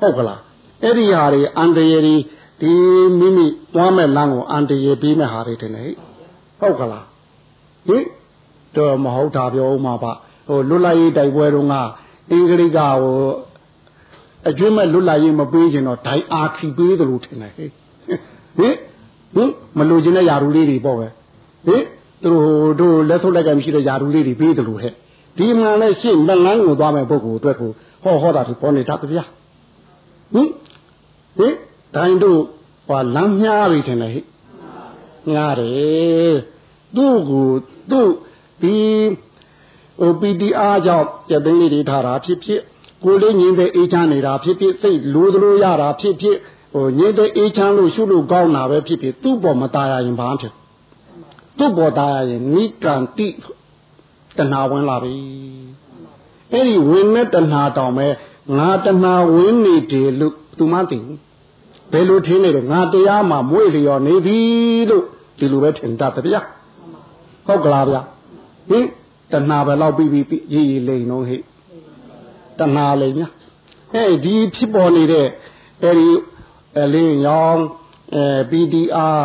[0.00, 0.40] ဟုတ်ကလား
[0.82, 2.16] အဲ့ဒီဟာတွေအန္တရာယ်တွေ
[2.60, 2.72] ဒီ
[3.18, 5.84] မိမိသွားမဲ့လမ်းကိုအန္တရာယ်ပြီးမဲ့ဟာတွေတင်နေ
[6.60, 7.06] ဟုတ်ကလား
[7.88, 8.04] ဟင်
[8.76, 10.12] တော့မဟုတ်တာပြောဦးမှာပါ
[10.48, 11.74] ဟိုလွတ်လပ်ရေးတိုက်ပွဲတုန်းက
[12.30, 13.18] အင်္ဂလိပ်ကဟို
[14.48, 17.70] အကျွမ်းမဲ့လွတ်လပ်ရေးမပေးချင်တော့ဒိုင်အာခီပေးတယ်လို့ထင်တယ်ဟင်
[18.58, 18.74] ဟင်
[19.34, 21.06] ဟင်မလိုချင်တဲ့ယာရူလေးတွေပေါ့ပဲ
[21.66, 21.82] ဟင်
[22.22, 22.30] သူ
[22.80, 24.92] တို့လက်ဆုပ်လိုက်ကမရှိတဲ့ယာရူလေးတွေပေးတယ်လို့ဟဲ့
[25.38, 27.70] ဒီမှန်လဲရှင်းလက်လန်းကိုသွားမဲ့ပုဂ္ဂိုလ်အတွက်ကို
[28.04, 29.24] ဟောဟောတာဒီပေါ်နေတာဗျာ
[30.34, 30.48] ဟင်
[31.38, 31.54] ဟင်
[31.95, 32.41] ဒိုင်တို့
[32.87, 34.25] ဟောလမ်းမြားပြီထင်တယ်ဟဲ့
[35.35, 36.35] ငားတယ်
[36.95, 37.49] သူ့ကို
[37.91, 38.09] သူ့
[38.61, 38.75] ဒီ
[39.99, 42.61] ဟို PTR ကြောင့်ပြသိန်းလေးတွေထားတာဖြစ်ဖြစ်
[43.03, 46.37] ကိုလေးငင်းတဲ့အေးချမ်းနေတာဖြစ်ဖြစ်စိတ်လိုသလိုရတာဖြစ်ဖြစ်
[46.73, 50.53] ဟိုငင်းတဲ့အေးချမ်းလို့ရှုလို့ကောင်းတာပဲဖြစ်ဖြစ်သူ့ပေါ်မตายရင်ဘာဖြစ်
[51.57, 53.27] သူ့ပေါ်ตายရင်နိကံတိ
[54.37, 55.15] တဏှာဝင်လာပြီ
[56.51, 58.07] အဲ့ဒီဝင်တဲ့တဏှာတောင်ပဲ
[58.57, 61.19] ငါတဏှာဝင်နေတယ်လို့သူမသိဘူး
[61.92, 64.38] ဘယ်လိုထင်းနေတော့ငါတရားမှမွေ့လျော်နေပြီ
[64.90, 65.04] လို့
[65.38, 66.40] ဒီလိုပဲထင်တတ်တယ်ဗျာ
[67.46, 68.00] ဟုတ်ကလားဗျာ
[68.68, 68.86] ဟင်
[69.32, 71.36] တဏှာပဲလောက်ပြီးပြီးရေးရေးလိမ့်တော့ဟိ
[72.58, 73.28] တဏှာလိမ့်ညာ
[73.94, 75.28] အဲဒီဖြစ်ပေါ်နေတဲ့
[75.82, 76.10] အဲဒီ
[76.78, 77.60] အလင်းရောင်
[78.14, 79.24] အဲ PDR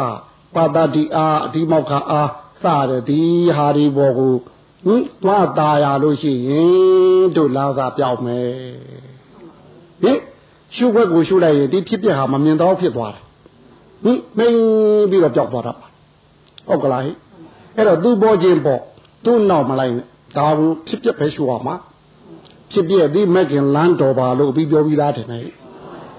[0.55, 2.29] ပါတတိအားအဒီမောက္ခအား
[2.63, 3.21] စတဲ့ဒီ
[3.55, 4.35] ဟာဒီဘောကို
[4.85, 8.47] ဟင်သွားตาရလို့ရှိရင်တို့လာစားပြောက်မယ်
[10.01, 10.19] ဟင်
[10.75, 13.23] ရှုခွက်ကိုရှုလိုက်ရင်ဒီဖြစ်ပြဟာမမြင်တော့ဖြစ်သွားတယ်
[14.03, 15.87] ဟင်မင်းပြီးတော့ပြောက်သွားတာပါ
[16.67, 17.11] ဟုတ်ကလားဟိ
[17.75, 18.81] အဲ့တော့သူ့ပေါ်ခြင်းပေါ့
[19.25, 20.05] သူ့နောက်မလိုက်နဲ့
[20.37, 21.75] ဒါကိုဖြစ်ပြပဲရှုရမှာ
[22.71, 25.45] ဖြစ်ပြဒီမက်ကင်လန်းတော်ပါလို့ပြီးပြောပြီးသားတယ်နဲ့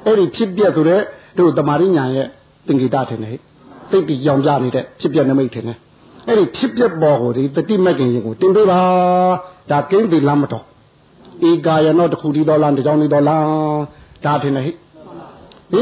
[0.04, 1.00] အဲ့ဒီဖြစ်ပြဆိုတဲ့
[1.38, 2.26] တို့တမာရိညာရဲ့
[2.66, 3.36] သင်္ကေတတယ်နဲ့
[3.90, 5.78] သိပြီးကြောင်ကြနေတဲ့ဖြစ်ပြနမိတ်တယ်နဲ့
[6.28, 8.80] အဲ့ဒီဖြစ်ပြပေါ်ကိုဒီတတိမက်ကင်ရင်ကိုတင်ပေးပါ
[9.70, 10.64] ဒါကိန်းဒီလမ်းမတော်
[11.48, 13.44] ဧကာယနောတခုဒီတော်လားတကြောင်ဒီတော်လား
[14.25, 14.71] ဒါတယ်နဲ့ဟိ
[15.71, 15.81] ဟိ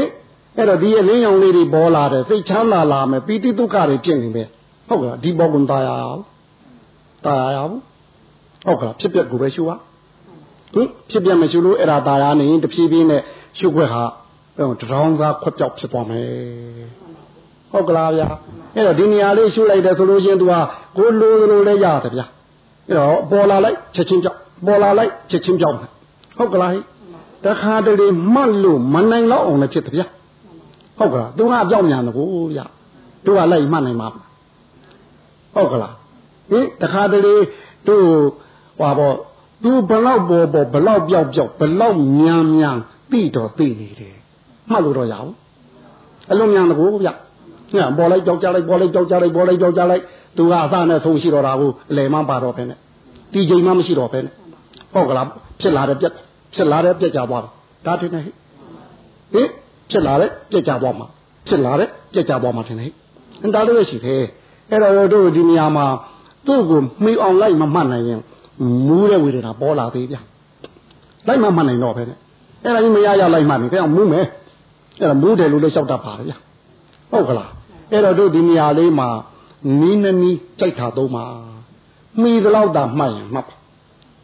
[0.56, 4.44] အဲ့တော့ဒီရဲ့လင်းရောင်လေးတွေပေါ်လာတယ်စိတ်ချမ်းသာလာမယ်ပီတိဒုက္ခတွေဖြစ်နေပဲ
[4.88, 6.22] ဟုတ်ကဲ့ဒီဘောကွန်သားရအောင်
[7.26, 7.82] ตายရဘူး
[8.66, 9.70] ဟုတ်ကဲ့ဖြစ်ပျက်ကိုပဲရှုရ
[10.74, 13.22] ဟင်ဖြစ်ပျက်မရှုလို့အဲ့ဒါตายရနေရင်တဖြည်းဖြည်းနဲ့
[13.58, 14.04] ရှုခွက်ဟာ
[14.56, 14.58] တ
[14.90, 16.28] ရောင်းသားခွက်ပြောက်ဖြစ်သွားမယ်
[17.72, 18.28] ဟုတ်ကလားဗျာ
[18.74, 20.54] အဲ့တော့ဒီနေရာလေးရှုလိုက်တယ်ဆိုလို့ချင်းသူက
[20.96, 22.26] ကိုလိုလိုလဲရတယ်ဗျာ
[22.88, 25.90] အဲ့တော့ပေါ်လာလိုက်ချက်ချင်းပြောက်ပေါ်လာလိုက်ချက်ချင်းပြောက်မယ်
[26.38, 26.78] ဟုတ်ကလားဟိ
[27.45, 30.07] တခါတလေမှတ်လို့မနိုင်တော့အောင်လည်းဖြစ်တယ်ဗျာ
[30.97, 32.65] ဟုတ်ကလားသူကပြောက်မြန်တယ်ကိုဗျာ
[33.25, 34.07] သူကလိုက်မှတ်နိုင်မှာ
[35.55, 35.93] ဟုတ်ကလား
[36.51, 37.35] ဟင်တခါတလေ
[37.87, 38.05] တို့
[38.79, 39.15] ဟွာပေါ့
[39.63, 42.77] သူဘလောက်ပေါ်ပေါ်ဘလောက်ပြောက်ပြောက်ဘလောက်မြန်မြန်
[43.11, 44.15] သိတော့သိနေတယ်
[44.71, 45.31] မှတ်လို့တော့ရအောင်
[46.31, 47.09] အလုံးမြန်တကူဗျ
[47.75, 50.03] ညပေါ်လိုက်ကြောက်ကြလိုက်ပေါ်လိုက်ကြောက်ကြလိုက်ပေါ်လိုက်ကြောက်ကြလိုက်
[50.37, 52.77] သူကအစနဲ့ဆုံးရှိတော့တာကိုအလယ်မှပါတော့ပဲနဲ့
[53.33, 54.33] ဒီချိန်မှမရှိတော့ပဲနဲ့
[54.93, 55.27] ဟုတ်ကလား
[55.61, 56.13] ဖြစ်လာတဲ့ပြက်
[56.55, 57.51] ဖြစ်လာတဲ့ပြက်ကြသွားတယ်
[57.85, 58.31] ဒါထင်တယ်ဟိ
[59.33, 59.49] ဟင်
[59.91, 61.07] ဖြစ်လာတဲ့ပြက်ကြသွားမှာ
[61.47, 62.91] ဖြစ်လာတဲ့ပြက်ကြသွားမှာထင်တယ်
[63.41, 64.25] ဟိဒါလေးရှိသေး
[64.69, 65.85] အဲ့တော့တို့ဒီနေရာမှာ
[66.47, 68.19] သူ့ကိုမှီအောင်လိုက်မမှတ်နိုင်ရင်
[68.87, 70.15] မူးတဲ့ဝေဒနာပေါ်လာသေးဗျ
[71.27, 72.17] လိုက်မမှတ်နိုင်တော့ပဲနဲ့
[72.63, 74.25] အဲ့ဒါကြီးမရရလိုက်မှတ်နေကြအောင်မူးမယ်
[74.99, 76.33] အဲ့ဒါမူးတယ်လို့လည်းလျှောက်တတ်ပါဗျ
[77.11, 77.51] ဟုတ်ကလား
[77.91, 79.09] အဲ့တော့တို့ဒီနေရာလေးမှာ
[79.79, 81.25] နီးနနီးကြိုက်တာသုံးပါ
[82.21, 83.55] မှီသလောက်သာမှတ်ရင်မှတ်ပါ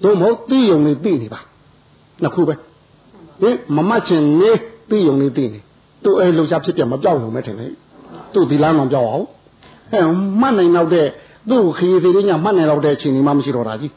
[0.04, 1.39] တို့မဟုတ်သိယုံလေးသိနေပါ
[2.23, 2.53] နှစ်ခုပဲ
[3.41, 4.51] ဟင်မမှတ်ချင်နေ
[4.89, 5.60] သိယုံလေးသိနေ
[6.03, 7.67] သူ့အဲလှုပ်ရှားဖြစ်ပြမပြောက်လို့မဲထင်လေ
[8.34, 9.27] သူ့ဒီလားမပြောက်အောင်
[9.93, 10.01] အဲ
[10.41, 11.08] မှတ်နိုင်တော့တဲ့
[11.49, 13.93] သူ့ခရီးစီလေးညမှတ်နိုင်တော့တဲ့အချိန်ဒီမှမရှိတော့တာကြီး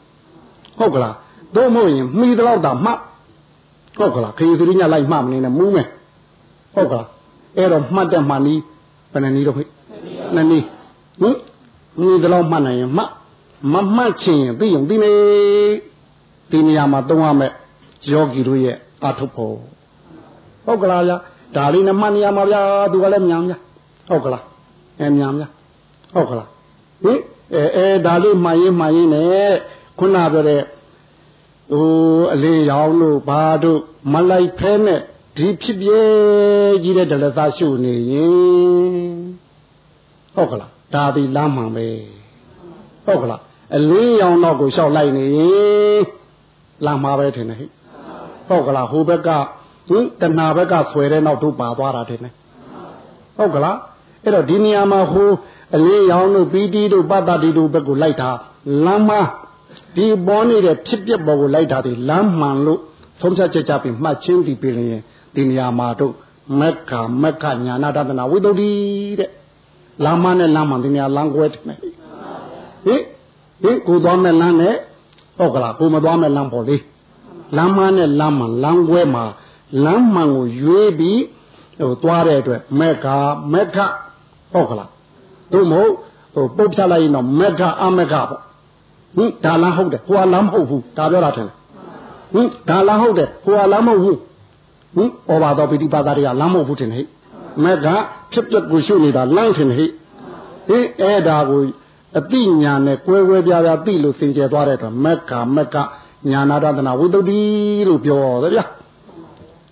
[0.79, 1.15] ဟုတ်ကလား
[1.55, 2.99] တို့မဟုတ်ရင်မှီတော့တာမှတ်
[3.97, 5.87] ဟုတ်ကလားခရီးစီလေးညလိုက်မှတ်မနေနဲ့မူးမယ်
[6.75, 7.07] ဟုတ်ကလား
[7.57, 8.59] အဲ့တော့မှတ်တဲ့မှနီး
[9.11, 9.63] ဘယ်နှနည်းတော့ဖိ
[10.35, 10.65] နှစ်နည်း
[11.21, 11.35] ဟင်
[11.99, 13.09] မှီတော့မှတ်နိုင်ရင်မှတ်
[13.73, 15.11] မမှတ်ချင်ရင်သိရင်သိနေ
[16.51, 17.51] ဒီနေရာမှာသုံးရမယ်
[18.11, 19.55] ယောဂီတို့ရဲ့အထုပ်ဖို့
[20.65, 21.17] ဟုတ်ကလားဗျာ
[21.55, 23.57] ဒါလေးနဲ့မှတ်နေရမှာဗျာသူကလည်းမြန်ဗျာ
[24.09, 24.43] ဟုတ်ကလား
[24.99, 25.47] အဲမြန်ဗျာ
[26.13, 26.47] ဟုတ်ကလား
[27.03, 27.19] ဟင်
[27.55, 29.53] အဲအဲဒါလေးမှန်ရင်မှန်ရင်နဲ့
[29.99, 30.61] ခုနပြောတဲ့
[31.71, 31.87] ဟို
[32.33, 33.79] အလေးရောင်လို့ဘာတို့
[34.13, 34.99] မလိုက်ဖဲနဲ့
[35.37, 36.01] ဒီဖြစ်ပြဲ
[36.83, 39.13] ကြီးတဲ့ဒလသရှုနေရင်
[40.35, 41.87] ဟုတ်ကလားဒါဒီလမ်းမှန်ပဲ
[43.05, 43.41] ဟုတ်ကလား
[43.75, 46.03] အလေးရောင်တော့ကိုလျှောက်လိုက်နေရင်
[46.85, 47.65] လမ်းမှာပဲထင်တယ်ဟိ
[48.47, 49.29] ဟုတ်ကလားဟိုဘက်က
[49.89, 52.33] ဟင်တဏှာဘက်ကဆွဲတဲ့နောက်တို့ပါသွားတာထင်တယ်
[53.37, 53.77] ဟုတ်ကလား
[54.23, 55.29] အဲ့တော့ဒီနေရာမှာဟို
[55.75, 58.29] အလေးရောင်တို့ပီတိတို့ပတ္တတိတို့ဘက်ကိုလိုက်တာ
[58.85, 59.11] လမ်းမ
[59.95, 62.79] ဒီပေါ်နေတဲ့ဖြစ်ပျက်ပေါ်ကိုလိုက်တာဒီလမ်းမှန်လို့
[63.21, 65.01] သုံးဖြတ်ချက်ကြပြီးမှတ်ချင်းဒီပြင်ရင်
[65.35, 66.13] ဒီနေရာမှာတို့
[66.59, 66.91] မက္ခ
[67.21, 68.71] မက္ခညာနာတဒနာဝိသုဒ္ဓိ
[69.19, 69.29] တဲ့
[70.03, 71.77] လမ်းမနဲ့လမ်းမှန်ဒီနေရာလမ်းကွဲတယ်ဟင်
[73.63, 74.75] ဟင်ကိုသွားမဲ့လမ်းနဲ့
[75.37, 76.77] ဟုတ်ကလားကိုမသွားမဲ့လမ်းပေါ်လေ
[77.57, 79.23] လမ်းမနဲ့လမ်းမှန်လမ်းကွဲမှာ
[79.85, 81.21] လမ်းမှန်ကိုရွေးပြီး
[81.79, 83.05] ဟိုသွားတဲ့အတွက်မက္ခ
[83.53, 83.77] မက္ခ
[84.53, 84.89] ဟုတ်ကလား
[85.53, 85.93] တို့မဟုတ်
[86.33, 88.41] ဟိုပုတ်ဖြတ်လိုက်ရင်တော့မက္ခအမက္ခပေါ့
[89.15, 91.55] ဟင်ဒါလားဟုတ်တယ်ဟိုကလားမဟုတ်ဘူးဒါပြောတာထင်တယ်
[92.33, 94.17] ဟင်ဒါလားဟုတ်တယ်ဟိုကလားမဟုတ်ဘူး
[94.95, 97.05] ဟင်ဩဘာတော်ပိဋိပါဒတွေကလမ်းမဟုတ်ဘူးထင်တယ်
[97.63, 97.87] မက္ခ
[98.31, 99.91] ဖြစ်ပျက်ကိုရှုနေတာလမ်းထင်တယ်
[100.67, 101.61] ဟင်အဲ့ဒါကို
[102.17, 105.75] အတိညာနဲ့ကွဲကွဲပြားပြားသိလို့သင်ကျဲသွားတဲ့အတွက်မက္ခမက္ခ
[106.31, 107.39] ညာနာတနာဝိတ္တိ
[107.87, 108.65] လို့ပြောတယ်ဗျာ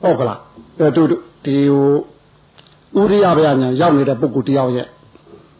[0.04, 0.40] ဟုတ်ကလား
[0.80, 1.08] အဲတို့
[1.46, 1.56] ဒီ
[2.96, 4.88] ဟိုဥရိယဗျာညာရောက်နေတဲ့ပုဂ္ဂိုလ်တယောက်ရဲ့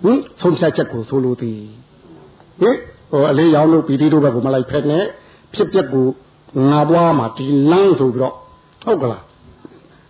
[0.04, 1.60] ဟင်ဆုံးဖြတ်ချက်ကိုဆိုလိုသည်
[2.62, 2.78] ဟင်
[3.12, 5.04] ဟိုအလေးရောင်းလို့ပီတိတို့ဘက်ကိုမလိုက်ဖက်နဲ့
[5.56, 6.08] ဖြစ်ပျက်ကို
[6.70, 8.36] ငါပွားမှာဒီလမ်းဆိုပြီးတော့
[8.84, 9.24] ဟုတ်ကလား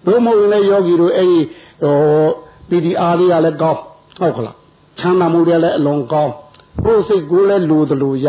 [0.05, 1.39] ဘုမဟုတ်ရင်လည်းယောဂီတို့အဲ့ဒီ
[1.84, 2.27] ဟို
[2.69, 3.82] ပီတိအားလေးကလည်းကောင်း
[4.19, 4.55] ဟုတ်ကလား
[4.99, 6.34] ချမ်းသာမှုတွေလည်းအလွန်ကောင်း
[6.86, 8.27] ကိုယ်စိတ်ကိုလည်းလိုသလိုရ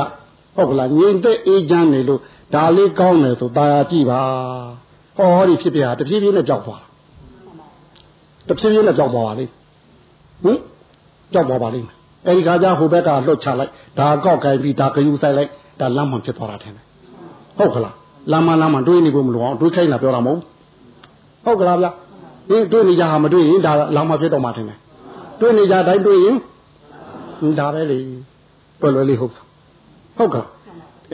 [0.57, 2.21] ဟုတ်ကလားငြိမ်သက်အေးချမ်းနေလို့
[2.55, 4.21] ဒါလေးကောင်းတယ်ဆိုတာယာကြည့်ပါ
[5.17, 6.83] ဟောဒီဖြစ်ပြတဖြည်းဖြည်းနဲ့ကြောက်သွား
[8.49, 9.53] တဖြည်းဖြည်းနဲ့ကြောက်သွားပါလိမ့်
[10.45, 10.59] ဟင်
[11.33, 11.97] ကြောက်သွားပါလိမ့်မယ်
[12.27, 15.51] အဲဒီခါကျဟိုဘက်ကလွတ်ချလိုက်ဒါကောက်ကိုင်ပြီးဒါကယူဆိုင်လိုက်
[15.81, 16.85] ဒါလမ်းမှဖြစ်သွားတာထင်တယ်
[17.59, 17.95] ဟုတ်ကလား
[18.31, 20.41] လမ်းမလမ်းမတွေးနေဖို့မလိုအောင်တွေးခိုင်းတာပြောတာမဟုတ်
[21.45, 21.87] ဟုတ်ကလားဗျ
[22.49, 24.79] ဒီတွေးနေကြဟာမတွေးရင်ဒါလမ်းမဖြစ်တော့မှထင်တယ်
[25.41, 26.37] တွေးနေကြတိုင်းတွေးရင်
[27.59, 27.99] ဒါပဲလေ
[28.81, 29.33] ပွယ်လွယ်လေးဟုတ်
[30.17, 30.49] ဟုတ်ကလား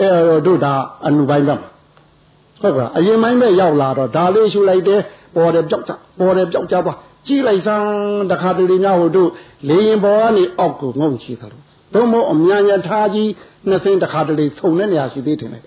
[0.00, 0.10] အဲ
[0.46, 0.72] တို့ဒါ
[1.06, 5.00] အနုပိုင်းပဲဟုတ်ကလားအရင်ပိုင်းပဲရောက်လာတော့ဒါလေးရှုလိုက်တယ်
[5.34, 7.88] ပေါ်တယ်ပြောက်ကြပေါ်တယ်ပြောက်ကြသွားကြည့်လိုက်စမ်း
[8.30, 9.28] တခါတလေများဟိုတို့
[9.68, 11.60] လေရင်ပေါ်ကနေအောက်ကိုငုံချီသလို
[11.94, 13.30] သို့မဟုတ်အမြန်ရထားကြီး
[13.68, 15.60] နှစ်စင်းတခါတလေဆုံတဲ့နေရာရှိသေးတယ်လေ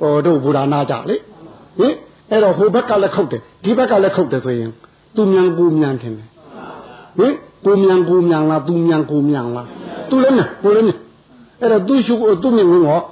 [0.00, 1.16] ဟိုတို့ဘူရာနာကြလေ
[1.78, 1.94] ဟင်
[2.30, 4.70] အဲ့တော့ဟိုဘက်ကလည်းခုတ်တယ်ဒီဘက်ကလည်းခုတ်တယ်ဆိုရင်
[5.16, 6.28] သူမြန်ကူမြန်ထင်တယ်
[7.18, 7.34] ဟင်
[7.64, 9.68] ကိုမြန်ကိုမြန်လားသူမြန်ကိုမြန်လား
[10.10, 11.00] သူလည်းမြန်ကိုလည်းမြန်
[11.60, 13.02] အဲ့တော့သူရှုသူမြင်ဝင်တော့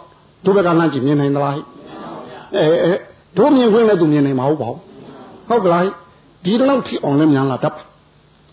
[0.46, 1.54] ဒုဘကလမ်းကြည့်မြင်နိုင်သလား
[2.54, 2.92] အဲအဲ
[3.36, 4.78] တို့မြင်ခွင့်လည်းသူမြင်နိုင်မှာဟုတ်ပါဘူး
[5.48, 5.82] ဟုတ်ကလား
[6.44, 7.74] ဒီလောက်ထိအောင်လည်းမြန်လာတတ်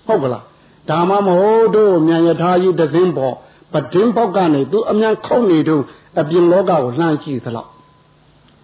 [0.08, 0.44] ဟုတ်ကလား
[0.90, 3.36] ဒါမှမဟုတ်တို့မြန်ရထားကြီးတသိန်းပေါ်
[3.74, 5.84] ပဒင်းပေါက်ကနေသူအမြန်ခုတ်နေတော့
[6.20, 7.70] အပြင်လောကကိုလှမ်းကြည့်သလောက်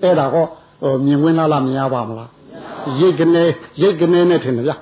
[0.02, 0.46] အဲ့ဒါကော
[0.84, 2.30] ဟိုမြင်ဝင်လာလားမရပါမလား
[3.00, 3.44] ရိတ်ကနေ
[3.82, 4.74] ရိတ်ကနေနဲ့ထင်တယ်ဗျ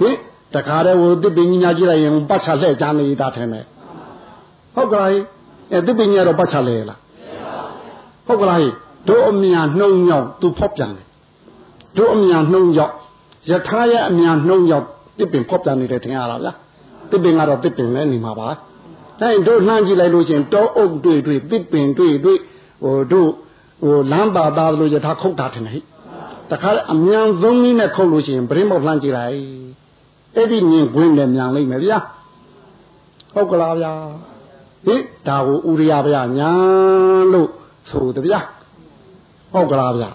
[0.00, 0.16] ဟင်
[0.54, 3.64] တခါတည်းဟိုတစ်ပင်ကြီးညာကြည့်လိုက်ရင်ပတ်ချလှဲ့ကြနေတာထင်တယ်
[4.74, 5.06] ဟုတ်ကဲ့
[5.72, 6.98] အဲတစ်ပင်ကြီးကတော့ပတ်ချလဲလား
[8.30, 8.60] ဟုတ်ကလား
[9.08, 11.06] တို့အမြန်နှုံရောက်သူဖောက်ပြန်တယ်
[11.96, 12.94] တို့အမြန်နှုံရောက်
[13.50, 14.86] ယထာရဲ့အမြန်နှုံရောက်
[15.18, 16.52] တစ်ပင်ဖောက်ပြန်နေတယ်ထင်ရတာဗျာ
[17.10, 18.46] တစ်ပင်ကတော့တစ်ပင်လဲနေမှာပါ
[19.20, 22.38] အဲတို့နှမ်းကြည့်လိုက်လို့ရှင်တောအုပ်တွေ့တွေ့တစ်ပင်တွေ့တွေ့
[22.82, 23.30] ဟိုတို့
[23.82, 25.80] ဟိုလမ်းပါသားလို့ယထာခုတ်တာထင်တယ်ဟိ
[26.50, 29.38] တခါအမြန်ဆုံးနည်းနဲ့ခုတ်လို့ရှိရင်ပရင်းမောက်လှမ်းကြည့်လိုက်
[30.36, 31.98] အဲ့ဒီမြင်ခွင်းနဲ့မြန်လိမ့်မယ်ဗျာ
[33.34, 33.92] ဟုတ်ကလားဗျာ
[34.86, 36.50] ဟိဒါကိုဥရိယဗျာညာ
[37.32, 37.50] လို့
[37.90, 38.40] ဆိုတဗျာ
[39.52, 40.10] ဟုတ်ကလားဗျာ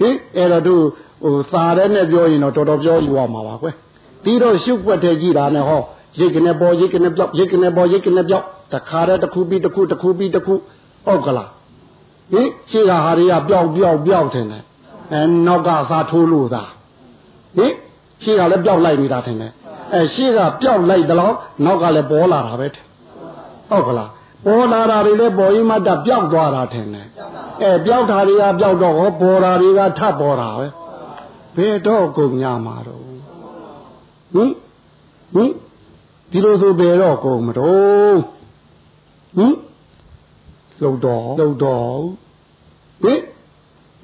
[0.00, 0.82] ဟိအဲ့တော့တို့
[1.24, 3.74] ဟိုစာရဲနဲ့ပြောရင်တော့တော်တော်ပြောယူရမှာပါကွယ်
[4.22, 5.80] ပြီးတော့ရှုပ်ွက်တဲ့ကြည့်တာနဲ့ဟော
[6.18, 10.54] ရိတ်ကနေပေါ်ရိတ်ကနေပြောက်ရိတ်ကနေပေါ်ရိတ်ကနေပြောက်တခါတည်းတစ်ခုပြီးတစ်ခုတစ်ခုပြီးတစ်ခု
[11.06, 11.50] ဟုတ်ကလား
[12.32, 14.62] ဟိရှေ့ကဟာတွေကပျောက်ပျောက်ပျောက်တယ်နဲ့
[15.12, 16.62] အဲနောက်ကစားထိုးလို့သာ
[17.56, 17.66] ဟိ
[18.22, 19.52] ရှေ့ကလည်းပျောက်လိုက်နေတာထင်တယ်
[19.94, 21.34] အဲရှေ့ကပျောက်လိုက်တော့
[21.64, 22.66] နောက်ကလည်းပေါ်လာတာပဲ
[23.70, 24.10] ဟုတ်ကလား
[24.44, 27.06] ပေါ်လာတာတွေလည်းပေါ်ရင်မှတပျောက်သွားတာထင်တယ်
[27.62, 30.66] အဲပျောက်တာတွေကပျောက်တော့ဟောပေါ်တာတွေကထပ်ပေါ်တာပဲ
[31.56, 33.02] ဘယ်တော့ကုန်ညမှာတော့
[34.34, 34.50] ဟင်
[35.34, 35.50] ဟင်
[36.30, 38.18] ဒီလိုဆိုဘယ်တော့ကုန်မတော့
[39.36, 39.54] ဟင်
[40.82, 42.00] လုံတော်လုံတော်
[43.02, 43.20] ဟင်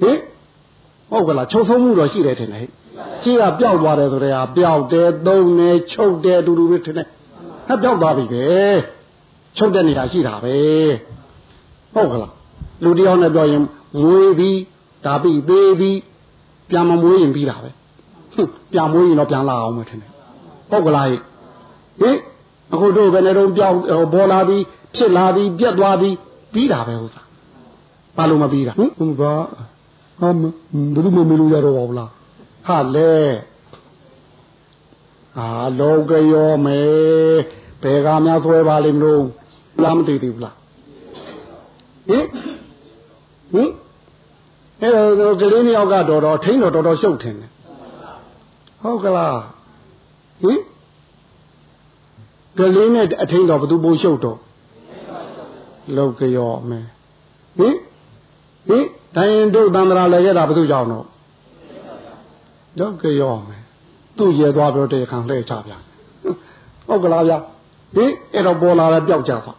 [0.01, 0.19] ဟင်
[1.11, 2.69] ဟုတ်ကလားချုပ်ဆုံးမှုတော့ရှိတယ်ထင်တယ်
[3.23, 7.07] ရှိကပျောက်သွားတယ်ဆိုတဲ့ဟာပျောက်တယ်သုံးတယ်ချုပ်တယ်အတူတူပဲထင်တယ်
[7.69, 8.45] ဟဲ့ပျောက်သွားပြီပဲ
[9.57, 10.57] ချုပ်တဲ့နေရာရှိတာပဲ
[11.95, 12.35] ဟုတ်ကလား
[12.85, 13.63] လူတယောက်နဲ့ပြောရင်
[14.01, 14.59] မွေးပြီး
[15.05, 15.99] ဒါပြီးသေးပြီး
[16.71, 17.71] ပြန်မမွေးရင်ပြီးတာပဲ
[18.73, 20.11] ပြန်မွေးရင်တော့ပြန်လာအောင်မထင်နဲ့
[20.71, 21.07] ဟုတ်ကလား
[22.01, 22.11] ဟိ
[22.73, 23.79] အခုတို့ဘယ်နဲ့တော့ပြောင်း
[24.13, 24.63] ပေါ်လာပြီး
[24.97, 26.15] ဖြစ်လာပြီးပြက်သွားပြီး
[26.53, 27.27] ပြီးတာပဲဟုတ်သား
[28.17, 29.33] ဘာလို့မပြီးတာဟင်ဘာ
[30.21, 30.43] ဟာမ
[30.95, 32.11] ဘယ်သူမှမလို့ရတော့ပါဘူးလား
[32.67, 33.15] ဟာလေ
[35.39, 35.49] အာ
[35.81, 36.81] လောကရောမေ
[37.83, 39.25] ဘယ်ကများဆွဲပါလိမ့်မလို့
[39.83, 40.57] လားမသိသေးဘူးလား
[42.09, 42.25] ဟင်
[43.53, 43.71] ဟင်
[44.81, 47.51] အဲ့တော့ကလေးနှစ်ယောက်ကတော်တော်ထိန်းတော်တော်တော်ရှုပ်ထင်တယ်
[48.83, 49.37] ဟုတ်ကလား
[50.43, 50.61] ဟင်
[52.57, 54.39] ဟကလေးနဲ့အထိန်တော့ဘသူပိုးရှုပ်တော့
[55.97, 56.87] လောက်ကြောမယ်
[57.59, 57.77] ဟင်
[58.69, 61.07] ဟင်တိုင်းတို့တန္တရာလည်းရတာဘသူကြောင့်တော့
[62.79, 63.63] လောက်ကြောမယ်
[64.19, 65.79] သူ့ရဲသွားပြောတဲ့ခံလှည့်ချဗျာ
[66.87, 67.39] ဟုတ်ကလားဗျာ
[67.95, 69.53] ဟင်အဲ့တော့ပေါ်လာတယ်ပျောက်ကြပါ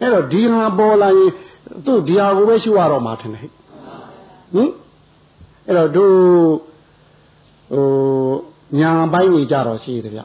[0.00, 1.30] အဲ့တော့ဒီဟာပေါ်လာရင်
[1.86, 3.48] သူ့ဒီဟာကိုပဲရှုရတော့မှာထင်တယ်
[4.54, 4.70] ဟင်
[5.66, 6.14] အဲ့တော့တို့
[7.72, 7.86] ဟို
[8.78, 10.22] ညာပိုင်းကြီးကြတော့ရှိတယ်ဗျ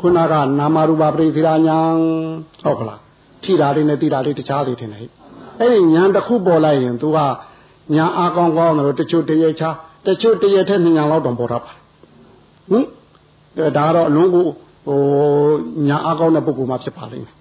[0.00, 1.78] ခုနကနာမရူပပရိသေရာညာ
[2.62, 3.00] ဟုတ်ကလား
[3.42, 5.10] ထိတာလေးနဲ့တိတာလေးတခြားလေးထင်တယ်ဟဲ့
[5.60, 7.18] အဲ့ဒီညာတစ်ခုပေါ်လိုက်ရင် तू က
[7.94, 9.70] ညာအကောင်းကောင်းတယ်တချို့တရေချာ
[10.06, 11.72] တချို့တရေထက်ညာလောက်တော့ပေါ်တော့ပါ
[12.70, 12.84] ဟင်
[13.76, 14.46] ဒါတော့အလုံးကို
[14.86, 14.98] ဟို
[15.88, 17.34] ညာအကောင်းတဲ့ပုဂ္ဂိုလ်မှဖြစ်ပါလိမ့်မယ်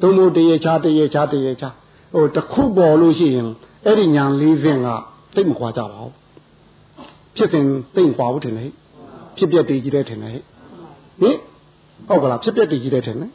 [0.00, 1.74] သို့မဟုတ်တရေချားတရေချားတရေချား
[2.14, 3.48] ဟိုတစ်ခုပေါ်လို့ရှိရင်
[3.86, 4.88] အဲ့ဒီညာ၄ဆင့်က
[5.34, 6.14] သိမခွာကြပါဘူး
[7.36, 8.70] ဖြစ်စဉ်သိမခွာဘူးထင်တယ်
[9.36, 10.36] ဖြစ်ပြက်တည်ကြီးတယ်ထင်တယ်ဟ
[11.28, 11.36] င်
[12.08, 13.30] ဟုတ်ကလားဖြစ်ပြက်တည်ကြီးတယ်ထင်တယ်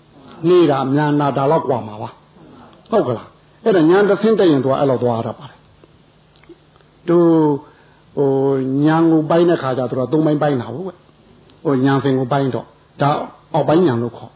[0.50, 2.10] နေတာမြန်နာဒါတော့ကွာမှာပါ
[2.92, 3.28] ဟုတ်ကလား
[3.64, 5.60] အဲ့ဒါညာတစ်ဆင့်တက်ရင်တော့အဲ့လိုသွားရတာပါတယ်
[7.08, 7.18] သူ
[8.18, 8.30] ဟို
[8.86, 10.86] ညာကိုပိုင်းတဲ့ခါကျတော့သုံးပိုင်းပိုင်းတာပေါ့
[11.66, 12.66] ဟိုညာစဉ်ကိုပိုင်းတော့
[13.02, 13.10] ဒါ
[13.54, 14.32] အောက်ပိုင်းညာလို့ခေါ်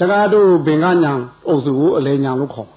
[0.00, 1.12] တကားတို့ဘင်ကညာ
[1.48, 2.68] အုပ်စုကိုအလဲညာလို့ခေါ်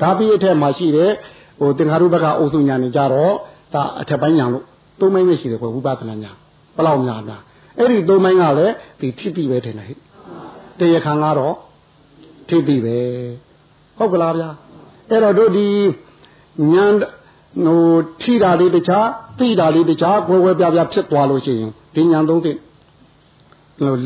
[0.00, 1.12] ဒါပြီးအထက်မှာရှိတဲ့
[1.58, 3.34] ဟိုတင်္ခါရုဘက်ကအုပ်စုညာနေကြတော့
[3.74, 4.64] ဒါအထက်ပိုင်းညာလို့
[5.00, 6.32] သုံးပိုင်းပဲရှိတယ်ကွယ်ဝိပဿနာညာ
[6.76, 7.38] ဘယ်လောက်ညာညာ
[7.78, 9.98] အဲ့ဒီသုံးပိုင်းကလည်းဒီဖြစ်ပြီးပဲထင်တယ်ဟဲ့
[10.78, 11.54] တရားခံကတော့
[12.48, 12.96] ဖြစ်ပြီးပဲ
[13.98, 14.50] ဟုတ်ကလားဗျာ
[15.10, 15.68] အဲ့တော့တို့ဒီ
[16.72, 16.86] ညာ
[17.66, 17.82] ဟို
[18.22, 19.06] ထိတာလေးတခြား
[19.38, 22.58] သိတာလေးတခြားကွဲကွဲပြားပြားဖြစ်သွားလို့ရှိရင်ဒီညာသုံးသိဟို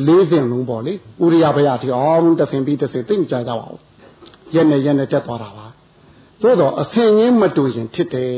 [0.07, 0.93] လေးစင်လုံးပေါ့လေ
[1.23, 3.81] ဥရိယဘယတိအောင်တစ်ဆင်ပြီးတစ်ဆင်သိမကြကြပါဘူး
[4.55, 5.67] ရက်နဲ့ရက်နဲ့တက်သွားတာပါ
[6.43, 8.33] သို့တော့အဆင်ရင်းမတူရင်ဖြစ်တယ်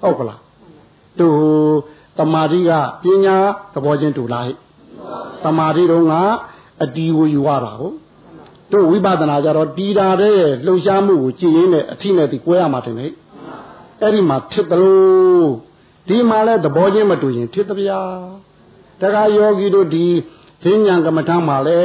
[0.00, 0.40] ဟုတ်ကလား
[1.18, 1.28] သူ
[2.18, 2.70] တမာတိက
[3.02, 3.36] ပညာ
[3.74, 4.56] သဘောချင်းတူလားဟဲ့
[5.44, 6.14] တမာတိတော့က
[6.82, 7.96] အတီကိုယူရတာဟုတ်
[8.72, 13.06] တို့ဝိပဿနာကြတော့တီတာတဲ့လှုပ်ရှားမှုကိုကြည်ရင်းနဲ့အထိနဲ့ဒီကွဲရမှာတင်လေ
[14.00, 15.50] အဲ့ဒီမှာဖြစ်တယ်လို့
[16.08, 18.00] ဒီမှာလဲသဘောချင်းမတူရင်ဖြစ်တဗျာ
[19.00, 20.06] တခါယောဂီတို့ဒီ
[20.62, 21.76] ဈဉ္ဉံကမ္မထမှာလဲ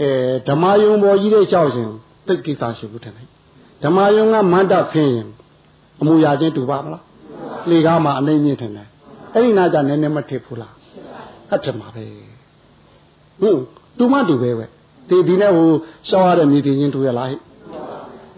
[0.00, 0.10] အဲ
[0.48, 1.90] ဓမ္မယုံပေါ်ကြီးတဲ့လျှောက်ရှင်
[2.26, 3.28] သိကိစ္စရှိဘူးထင်တယ်
[3.82, 5.28] ဓမ္မယုံကမန္တဖင်းရင်
[6.00, 7.04] အမူအရာချင်းတူပါမလား
[7.70, 8.88] လေကားမှာအနိုင်မြင့်ထင်တယ်
[9.34, 10.74] အဲ့ဒီနာကြနည်းနည်းမထစ်ဘူးလား
[11.54, 12.04] အထက်မှာပဲ
[13.40, 13.60] ဟုတ်
[13.98, 14.66] တူမတူပဲပဲ
[15.08, 15.68] ဒီဒီနဲ့ဟို
[16.08, 17.40] ရှောက်ရတဲ့မြေပြင်ချင်းတူရလားဟဲ့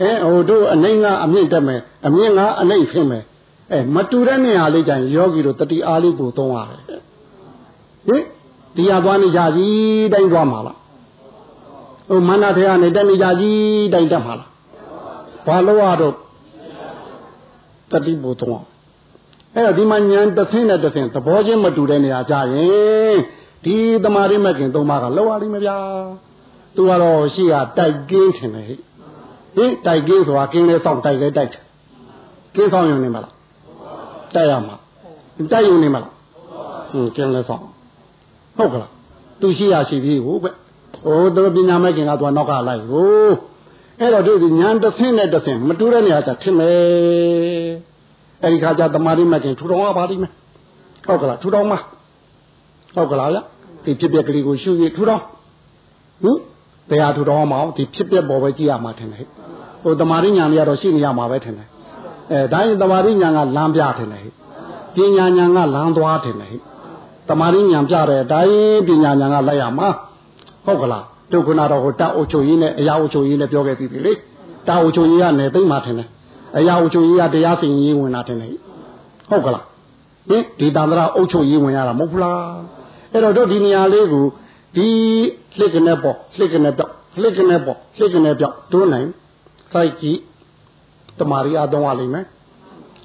[0.01, 3.24] အဲဟိုတို့အနိုင်ကအမြင့်တက်မယ်အမြင့်ကအနိုင်ဖင်းမယ်
[3.72, 7.01] အဲမတူတဲ့နေရာလေးကြရင်ယောဂီတို့တတိအားလေးကိုသုံးရတယ်
[8.09, 8.23] ဟင်
[8.77, 10.79] ဒီရသွားနေကြကြီးတိုင်းသွားမှာလား
[12.09, 14.49] ဟိုမန္တထေရနဲ့တက်နေကြကြီးတိုင်းတက်မှာလား
[15.47, 16.15] ဘာလို့ရတော့
[17.91, 18.65] တတိဘုသုံး
[19.55, 23.19] အဲ့တော့ဒီမှာဉာဏ်တစ်ဆင်းနဲ့တစ်ဆင်းသဘောချင်းမတူတဲ့နေရာကြရင်
[23.65, 25.77] ဒီတမာရိမကင်သုံးပါးကလောက်ရလိမ့်မယ်ဗျာ
[26.75, 28.77] သူကတော့ရှိကတိုက်ကင်းထင်တယ်ဟိ
[29.57, 31.51] ဟင်တိုက်ကင်းဆိုတာကင်းလဲဆောင်တိုက်လဲတိုက်
[32.55, 33.35] ကင်းဆောင်ရုံနေမလား
[34.35, 34.77] တိုက်ရမှာ
[35.53, 36.13] တိုက်ရုံနေမလား
[36.91, 37.65] ဟင်ကင်းလဲဆောင်
[38.59, 38.91] ဟုတ်ကလား
[39.41, 40.51] သူရှိရရှိပြီးဟုတ်ပဲ
[41.05, 43.31] ဟိုတို့ပညာမဲ့ခင်ကသူကနောက်ကလိုက်ဟို
[44.01, 46.77] အဲ့တော့တို့ဒီညာတစ်ဆင်းနဲ့တစ်ဆင်းမတူတဲ့နေရာကျထင်မယ်
[48.43, 50.33] အဲ့ဒီခါကျတမာရိမဲ့ခင်ထူထောင်ရပါလိမ့်မယ်
[51.07, 51.79] ဟုတ်ကလားထူထောင်မှာ
[52.95, 53.39] ဟုတ်ကလားဗျ
[53.85, 55.23] ဒီဖြစ်ပျက်ကလေးကိုရှုရထူထောင်
[56.23, 56.39] ဟင်
[56.91, 59.27] ဘယ်ဟာထူထောင်အောင်မအောင်ဒီဖြစ်ပျက်ပေါ်ပဲကြည့်ရမှာထင်တယ်
[59.83, 61.69] ဟိုတမာရိညာလေးကတော့ရှိနေရမှာပဲထင်တယ်
[62.33, 64.23] အဲဒါရင်တမာရိညာကလမ်းပြထင်တယ်
[64.95, 66.51] ပညာညာကလမ်းသွားထင်တယ်
[67.29, 69.89] တမာရိညာပြတယ်ဒါရင်ပညာညာကလိုက်ရမှာ
[70.64, 74.12] ဟုတ်ကလားတို့ခုနတော့ဟိုတာအုပ်ချုပ်ရေးနဲ့အရာအုပ်ချုပ်ရေးနဲ့ပြောခဲ့ပြီးပြီလေ
[74.66, 76.09] တာအုပ်ချုပ်ရေးကနေသိမ့်မှထင်တယ်
[76.59, 78.53] အရာအုပ်ချုပ်ရေးကတရားစီရင်ရေးဝင်တာထင်တယ်
[79.31, 79.64] ဟုတ်ကလား
[80.29, 82.39] ဟင်ဒီတန္တရာအုပ်ချုပ်ရေးဝင်ရတာမဟုတ်ဘူးလား
[83.12, 84.24] အဲ့တော့တို့ဒီနေရာလေးကို
[84.76, 84.87] ဒီ
[85.59, 89.09] လှစ်ကနေပေါ့လှစ်ကနေပြောက်လှစ်ကနေပေါ့လှစ်ကနေပြောက်တွန်းနိုင်
[89.72, 90.18] စိုက်ကြည့်
[91.18, 92.24] တမာရီအသုံးရလိမ့်မယ်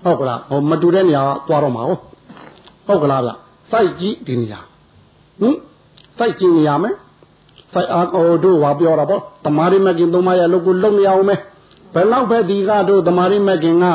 [0.03, 1.99] ဟုတ်ကလားဟိုမတူတဲ့နေရာသွားတော့မှာဟုတ်
[2.87, 3.31] ဟုတ်ကလားဗျ
[3.73, 4.59] စိုက်ကြည့်ဒီနေရာ
[5.39, 5.55] ဟင်
[6.17, 6.95] စိုက်ကြည့်နေရမယ်
[7.73, 11.39] စိုက်အားဟိုတို့ဟာပြောတာပေါ့တမာရီမကင်သုံးမရလို့ကိုလုံနေအောင်မယ်
[11.93, 13.85] ဘယ်လောက်ပဲဒီကတို့တမာရီမကင်က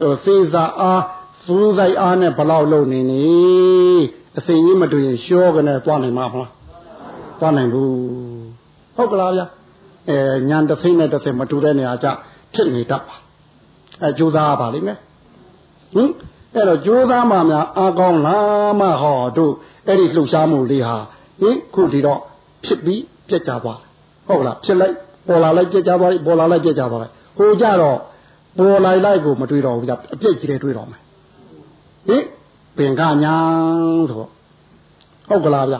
[0.00, 1.02] ဟိုစေစာအား
[1.44, 3.22] စူးစိုက်အားနဲ့ဘလောက်လုံနေနေ
[4.38, 6.50] အစိမ်ကြီးမတွေ့ရင်ရှောကနေသွားနိုင်မှာမလား
[7.40, 7.90] သွားနိုင်ဘူး
[8.96, 9.42] ဟုတ်ကလားဗျ
[10.10, 10.18] အဲ
[10.48, 12.06] ညာတစ်ဖိနဲ့တစ်ဖိမတူတဲ့နေရာကြ
[12.54, 13.16] ဖြစ်နေတတ်ပါ
[14.02, 14.98] အဲကြိုးစားပါလိမ့်မယ်
[15.94, 16.10] ဟင်
[16.54, 19.52] အဲ့တော့ကြိုးစားမှများအားကောင်းလားမဟောတို့
[19.86, 20.96] အဲ့ဒီလှုပ်ရှားမှုလေးဟာ
[21.40, 22.20] ဟင်ခုဒီတော့
[22.64, 23.80] ဖြစ်ပြီးပြက်ကြသွား
[24.26, 24.94] ဟုတ်လားဖြစ်လိုက်
[25.26, 27.98] ပေါ်လာလိုက်ပြက်ကြသွားပေါ်လာလိုက်ပြက်ကြသွားလိုက်ဟိုကြတော့
[28.58, 31.00] ပေါ်လိုက်လိုက်ကိုမတွေးတော့ဘူးကြအပြက်ကြီးတွေတွေးတော့မယ်
[32.08, 32.24] ဟင်
[32.76, 33.36] ပင်ကညာ
[34.10, 35.76] ဆိုဟုတ်ကလားဗျ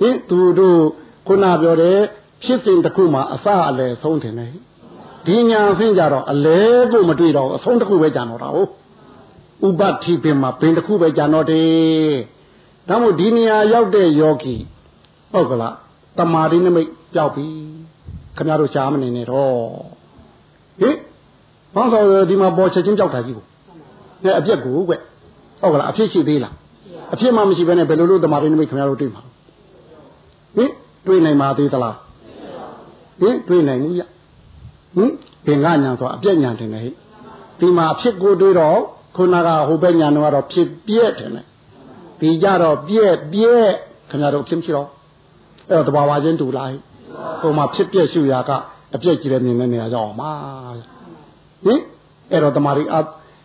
[0.00, 0.80] ဟင်သူတို့
[1.26, 1.98] ခုနပြောတယ်
[2.44, 4.52] ဖြစ်စဉ်တစ်ခုမှာအစအလယ်ဆုံးတယ်နဲ့
[5.26, 6.60] ဒီညာဆင်းကြတော့အလဲ
[6.92, 8.70] ကိုမတွေ့တော့အဆုံးတစ်ခုပဲကြံတော့တာဟုတ်
[9.66, 12.16] ဥပတိပင်မှာပင်တစ်ခုပဲကြံတော့တယ်
[12.88, 14.54] ဒါမို့ဒီနေရာရောက်တဲ့ယောဂီ
[15.32, 15.74] ဟုတ်ကလား
[16.18, 17.46] တမာရီနမိတ်ကြောက်ပြီ
[18.36, 19.54] ခင်ဗျားတို့ရှားမနေနဲ့တော့
[20.80, 20.96] ဟင်
[21.74, 23.46] ဘာလို့ဒီမှာပေါ်ချက်ချင်းကြောက်တာကြီးကို
[24.24, 24.94] နဲ့အပြက်ကိုကွ
[25.60, 26.54] ဟုတ်ကလားအဖြစ်ရှိသေးလား
[27.12, 29.22] အဖြစ်မှမရှိဘဲနဲ့ဘယ်လိုလုပ်တမာရီနမိတ်ခင်ဗျားတို့တွေ့မှာ
[30.56, 30.70] ဟင်
[31.06, 31.96] တွေ့နိုင်ပါသေးသလား
[33.20, 34.02] ဟင်တွေ့နိုင်ဘူးရ
[34.96, 35.12] ဟင်
[35.46, 36.90] ဘင်္ဂညာဆိုအပြက်ညာတင်တယ်ဟိ
[37.60, 38.80] ဒီမှာဖြစ်ကိုတွေးတော့
[39.18, 41.44] ခုနကဟိုဘက်ညာတော့ဖြစ်ပြက်တယ်နဲ့
[42.20, 43.70] ဒီကြတော့ပြက်ပြက်
[44.10, 44.88] ခင်ဗျားတို့ဖြစ်မရှိတော့
[45.70, 46.70] အဲ့တော့တဘာဝချင်းတူလား
[47.40, 48.50] ဟိုမှာဖြစ်ပြက်ရှုရာက
[48.94, 50.32] အပြက်ကြီးတဲ့မြင်တဲ့နေရာရောက်အောင်ပါ
[51.64, 51.80] ဟင်
[52.30, 52.96] အဲ့တော့တမာရီအ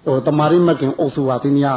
[0.06, 1.74] ဟိုတမာရီမကင်အုပ်စုဟာဒီနေရာ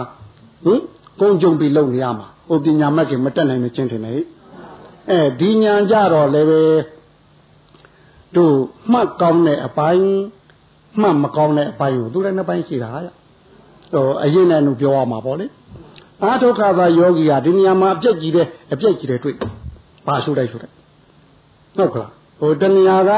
[0.65, 0.81] ဟင်
[1.21, 4.25] ကုန်းကြုံပြီးလုံနေရမှာဟိုပညာမကင်မတက်နိုင်မချင်းတင်တယ်
[5.11, 6.63] အဲဒီညာကြတော့လည်းပဲ
[8.37, 8.55] တို့
[8.93, 10.09] မှတ်ကောင်းတဲ့အပိုင်း
[11.01, 13.16] မှတ်မကောင်းတဲ့အပိုင်းကိုသူလည်းနှစ်ပိုင်းရှိတာရဟို
[14.25, 15.47] အရင်နဲ့သူပြောရမှာပေါ့လေ
[16.23, 19.35] အာထုခါသာယောဂီဟာဒီနေရာမှာအပြက်ကြီးတဲ့အပြက်ကြီးတဲ့တွေ့
[20.07, 20.75] ဘာရှုလိုက်ရှုလိုက်
[21.77, 23.13] ဟုတ်ကလားဟိုတဏှာက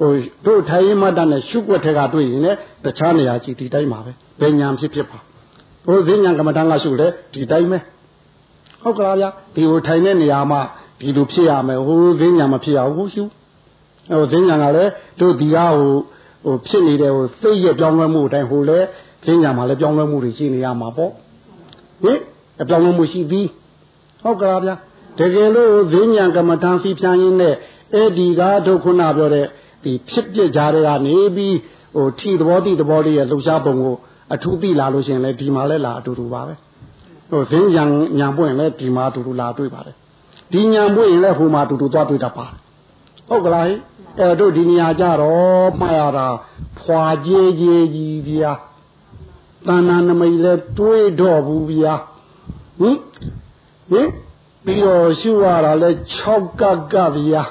[0.00, 0.12] ဟို
[0.46, 5.18] တို့ထိုင်ရင်မတတ်နဲ့ရှုွက်ထက်ကတွေ့ရင်လည်းတခြားနေရာကြည့်ဒီတိုင်းပါပဲဘယ်ညာဖြစ်ဖြစ်ပါ
[5.86, 7.78] ဟိုဈဉ္ညာကမ္မဋ္ဌာန်းကရှုလဲဒီတိုင်းပဲ
[8.82, 10.60] ဟုတ်ကလားဗျာဒီဟိုထိုင်တဲ့နေရာမှာ
[11.00, 13.24] ဒီလိုဖြစ်ရမယ်ဟိုဈဉ္ညာမဖြစ်ရဘူးရှု
[14.10, 15.92] ဟိုဈဉ္ညာကလည်းတို့ဒီကဟို
[16.44, 18.82] ဟိုဖြစ်နေတဲ့ဟိုစိတ်ရပြောင်းလဲမှုအတိုင်းဟိုလဲဈ
[19.32, 21.12] ဉ္ညာမှာလည်းပြောင်းလဲမှုတွေရှိနေရမှာပေါ့
[22.02, 22.18] ဟင်
[22.62, 23.48] အပြောင်းလဲမှုရှိပြီး
[24.22, 24.74] ဟုတ်ကလားဗျာ
[25.18, 27.54] တကယ်လို့ဈဉ္ညာကမ္မဋ္ဌာန်းစီဖြန်းရင်းနဲ့
[27.94, 29.46] အဲ့ဒီကတို့ခုနပြောတဲ့
[29.84, 31.56] ဒီဖြစ်ပြကြတဲ့ကနေပြီး
[31.96, 33.96] ဟိုထီသဘောတိသဘောလေးရဲ့လှုပ်ရှားပုံကို
[34.34, 36.54] အထူးသိလာလို့ရှိရင်လည်းဒီမှာလည်းလာအတူတူပါပဲ
[37.30, 37.84] ဟိုဈဉ္ညာ
[38.18, 39.96] ညာပွင့်လည်းဒီမှာအတူတူလာတွေ့ပါတယ်
[40.52, 42.46] ဒီညာပွင့်ရင်လည်းဟိုမှာအတူတူသွားတွေ့တတ်ပါ
[43.28, 43.64] ဟုတ်ကလား
[44.18, 46.26] အဲ့တို့ဒီနေရာကြတော့မှားရတာ
[46.80, 48.52] ဖွာကြေးကြေးကြီးဗျာ
[49.66, 51.94] တဏ္ဍနမိတ်လည်းတွေးတော့ဘူးဗျာ
[52.80, 52.98] ဟင်
[53.90, 54.08] ဟင်
[54.64, 55.90] ပြီးတော့ရှုရတာလဲ
[56.26, 57.44] 6ကကဗျာ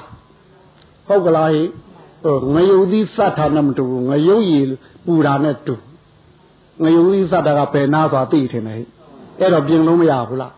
[1.06, 1.50] ဟုတ်ကလား
[2.24, 4.64] ဟိုငယုတ်သီးစတ်တာနဲ့မတူဘူးငယုတ်ရည်
[5.06, 5.74] ပူတာနဲ့တူ
[6.82, 8.76] ငယုတ်သီးစတ်တာကဘယ်နာသွားသိထင်တယ်
[9.40, 10.52] အဲ့တော့ပြင်လို့မရဘူးလား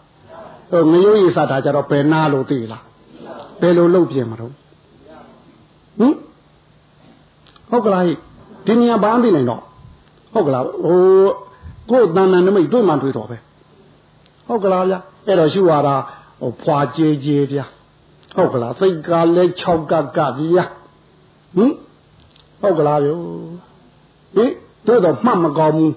[0.70, 2.84] ဟိုငယုတ်ရည်စတ်တာကြတော့ဘယ်နာလို့သိလား
[3.60, 4.52] ဘယ်လိုလုပ်ပြင်မလို့
[5.98, 6.14] ဟင်
[7.70, 8.04] ဟုတ်ကလား
[8.66, 9.62] ဒီနေရာဘာမှမနိုင်တော့
[10.32, 11.28] ဟုတ်ကလားဟို
[11.90, 13.36] ကိုယ်တဏ္ဍနမိတ်တွေ့မှတွေ့တော့ပဲ
[14.46, 14.94] ဟုတ်ကလားဗျ
[15.26, 15.96] အဲ့တော့ရှုရတာ
[16.40, 17.60] ဟိုဖွာကြေးကြေးဗျ
[18.36, 20.64] ဟုတ်ကလားစိတ်ကလည်း6ကကဗျာ
[21.56, 21.72] ဟင်
[22.60, 23.10] ဟုတ်ကလားဗျ
[24.36, 24.52] ဟင်
[24.86, 25.94] တို့တော့မှတ်မကောင်းဘူး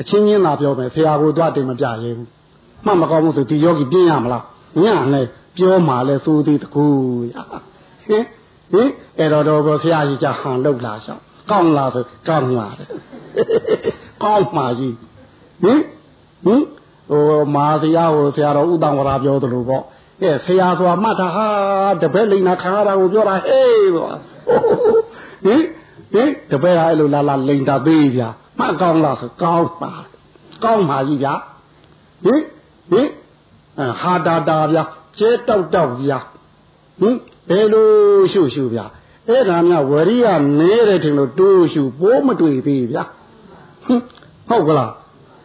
[0.00, 2.28] အချင်းချင်းသာပြောမယ်ဆရာကိုသွားတင်မပြရဲဘူး
[2.84, 4.44] မှတ်မကောင်းဘူးဆိုဒီယောဂီပြင်းရမလား
[4.82, 6.84] ညလည်းပြောမှလည်းသိုးသေးတကူ
[8.08, 8.24] ဟင်
[8.72, 12.88] ဟင်အဲ့တော့တော့ဆရာကြီးကဟန်လောက်လာရှောင်း ကောင်းလားဆိုကောင်းလာတယ်
[14.22, 14.96] ကောင်းမှကြီး
[15.62, 15.80] ဟင်
[16.44, 16.62] ဟင်
[17.10, 19.84] ဟိုမာဆရာဟိုဆရာတော်ဥတ္တဝရပြောသလိုပေါ့
[20.22, 21.46] အဲဆရာဆိုတာမှတ်တာဟာ
[22.02, 24.14] တပည့်လိန်နာခံရတာကိုပြောတာဟေးပေါ့
[25.44, 25.62] ဟင်
[26.12, 28.28] ဟင်တပည့်ဟာအဲ့လိုလာလာလိန်တာသေးဗျာ
[28.58, 29.92] မှတ်ကောင်းလားဆိုကောင်းပါ
[30.64, 31.34] ကောင်းပါကြီးဗျာ
[32.24, 32.40] ဟင်
[32.90, 33.08] ဟင်
[34.00, 34.82] ဟာတာတာဗျာ
[35.18, 36.18] ကျဲတောက်တောက်ဗျာ
[37.00, 37.16] ဟင်
[37.48, 37.86] ဘယ်လို
[38.32, 38.84] ရှုရှုဗျာ
[39.28, 40.26] အဲ့ဒါများဝရိယ
[40.58, 43.04] နဲတယ်ထင်လို့တိုးရှုပိုးမတွေ့သေးဗျာ
[44.48, 44.92] ဟုတ်ကလား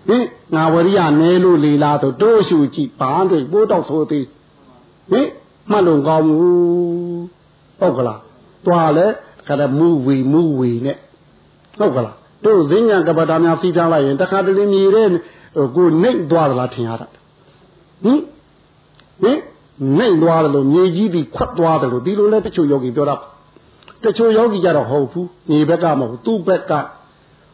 [0.07, 4.25] ဟင်ငါဝရိယနဲလို့လေလားဆိုတိုးရှုကြည့်ဘာတွေ့ပိုးတော့ဆိုသေး
[5.11, 5.27] ဟင်
[5.69, 7.23] မှတ်လို့ကောင်းဘူး
[7.79, 8.19] ဟုတ်ကလား
[8.65, 9.05] တွားလဲ
[9.47, 10.97] ခါတဲ့မူဝီမူဝီနဲ့
[11.79, 12.15] ဟုတ်ကလား
[12.45, 15.07] တို့ဈဉ္ညာကပ္ပတာများစီးပြလိုက်ရင်တခါတလေမြေတဲ့
[15.75, 17.07] ကိုနှိမ့်သွားသလားထင်ရတာ
[18.03, 18.19] ဟင်
[19.21, 19.39] ဟင်
[19.97, 23.15] နှိမ့်သွားတယ်လို့မြေကြီးပြီးခွတ်သွားတယ်လို့ဒီလိုလဲတချို့ယောဂီပြောတာ
[24.03, 26.71] တချို့ယောဂီကြတော့ဟုတ်ဘူးမြေဘက်ကမဟုတ်သူ့ဘက်က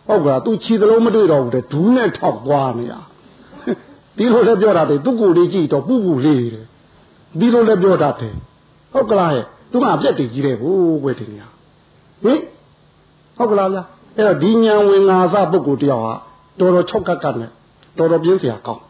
[0.08, 3.00] ဟုတ်ကလားသူခြေသလုံးမတွေ့တော့ဘူးတဲ့ဒူးနဲ့ထောက်သွားနေတာ
[4.18, 6.66] ဒီလိုလဲပြောတာတဲ့သူ့ကိုယ်လေးကြည့်တော့ပူပူလေးတယ်
[7.40, 8.36] ဒီလိုလည်းပြောတတ်တယ်
[8.94, 11.48] ဟုတ်ကလားရဲ့သူကအပြက်တည်ကြီးတယ်ဟိုးကွယ်တင်ညာ
[12.24, 12.40] ဟင်
[13.38, 13.84] ဟုတ်ကလားဗျာ
[14.18, 16.14] အဲ့တော့ဒီညာဝင်ငါစပုဂ္ဂိုလ်တယောက်ဟာ
[16.60, 17.52] တော်တော်၆ကက်ကနဲ့
[17.98, 18.84] တော်တော်ပြင်းစရာကောင်း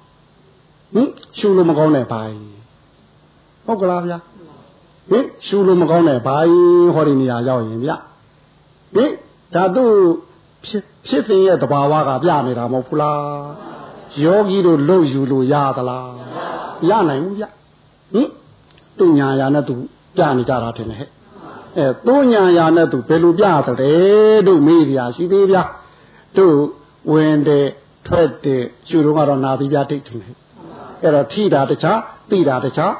[0.93, 2.37] ဟင်ရှူလို့မကောင်းတဲ့ဘိုင်း
[3.65, 4.17] ဟုတ်ကလားဗျာ
[5.09, 7.91] ဟင်ရှူလို့မကောင်းတဲ့ဘိုင်းဟောဒီနေရာရောက်ရင်ဗျ
[8.95, 9.11] ဟင်
[9.53, 9.83] ဒါသူ
[10.65, 13.19] ဖြစ်ဖြစ်စဉ်ရဲ့တဘာဝကပြနေတာမဟုတ်ဘူးလား
[14.23, 16.09] ယောဂီတို့လှုပ်ယူလို့ရသလား
[16.89, 17.45] ရနိုင်ဘူးဗျ
[18.13, 18.29] ဟင်
[18.97, 19.75] သူညာယာနဲ့သူ
[20.15, 21.09] ပြနေကြတာထင်တယ်ဟဲ့
[21.77, 23.91] အဲသူညာယာနဲ့သူဘယ်လိုပြသလဲ
[24.47, 25.63] တို့မေးပြရှိသေးဗျာ
[26.37, 26.57] တို့
[27.11, 27.67] ဝင်တယ်
[28.07, 30.23] ထွက်တယ်ရှုတော့ကတော့နာပြီးပြတိတ်တယ်
[31.03, 31.99] အဲ့တော့ထိတာတခြား
[32.29, 32.93] သိတာတခြား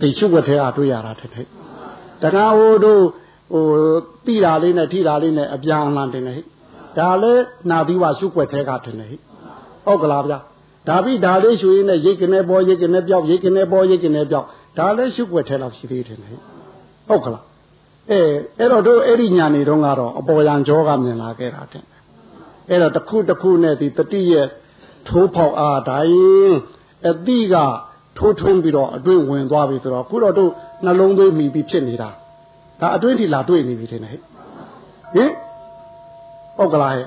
[0.00, 1.46] ဒီရှုွက်ထဲကတွေ့ရတာထင်တယ်
[2.22, 3.02] တခါဟိုတို့
[3.52, 3.64] ဟို
[4.26, 6.42] တိတာလေးနဲ့ထိတာလေးနဲ့အပြန်အလှန်တင်တယ်ဟိ
[6.98, 9.16] ဒါလည်းနာပြီးွားရှုွက်သေးကတင်တယ်ဟိ
[9.86, 10.38] ဟုတ်ကလားဗျာ
[10.88, 14.46] ဒါပြီးဒါလေးရှုရင်းနဲ့ရိတ်ကနေပေါ်ရိတ်ကနေပြောက်ရိတ်ကနေပေါ်ရိတ်ကနေပြောက်
[14.78, 16.34] ဒါလည်းရှုွက်သေးတော့ရှိသေးတယ်ဟိ
[17.08, 17.44] ဟုတ်ကလား
[18.10, 18.20] အဲ
[18.58, 21.84] အဲ့တော့တို့အဲ့ဒီညာနေတော့ကတော့အပေါ်ရန်ကြောကမြင်လာခဲ့တာတဲ့
[22.68, 24.46] အဲ့တော့တစ်ခုတစ်ခုနဲ့ဒီတတိရဲ့
[25.08, 26.56] ထိုးပေါက်အားတိုင်း
[27.08, 27.54] အတိက
[28.18, 30.50] ထိုးထွင်းပြီးတော့အတွင်းဝင်သွားပြီဆိုတော့ခုတော့တို့
[30.84, 32.10] နှလုံးသွေးမိပြီးဖြစ်နေတာ
[32.80, 34.20] ဒါအတွင်းထိလာတွေ့နေပြီထင်တယ်ဟဲ့
[35.14, 35.30] ဟင်
[36.56, 37.06] ဟုတ်ကလားဟဲ့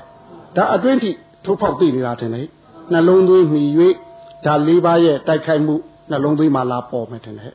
[0.56, 1.10] ဒါအတွင်းထိ
[1.44, 2.46] ထိုးပေါက်သိနေတာထင်တယ်
[2.92, 3.62] နှလုံးသွေးမိ၍
[4.44, 5.74] ဒါလေးပါးရဲ့တိုက်ခိုက်မှု
[6.10, 7.54] နှလုံးသွေးမှာလာပေါ်မယ်ထင်တယ်ဟဲ့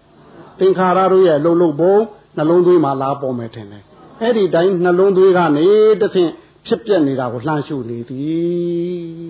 [0.59, 1.95] သင်္ခါရတို့ရဲ့လှုပ်လှုပ်ပုံ
[2.37, 3.83] နှလုံးသွေးမှာလာပေါ်မယ်ထင်တယ်
[4.21, 5.67] အဲ့ဒီတိုင်းနှလုံးသွေးကနေ
[6.01, 6.31] တဆင့်
[6.67, 9.25] ဖြစ်ပြနေတာကိုလှမ်းရှုနေသည်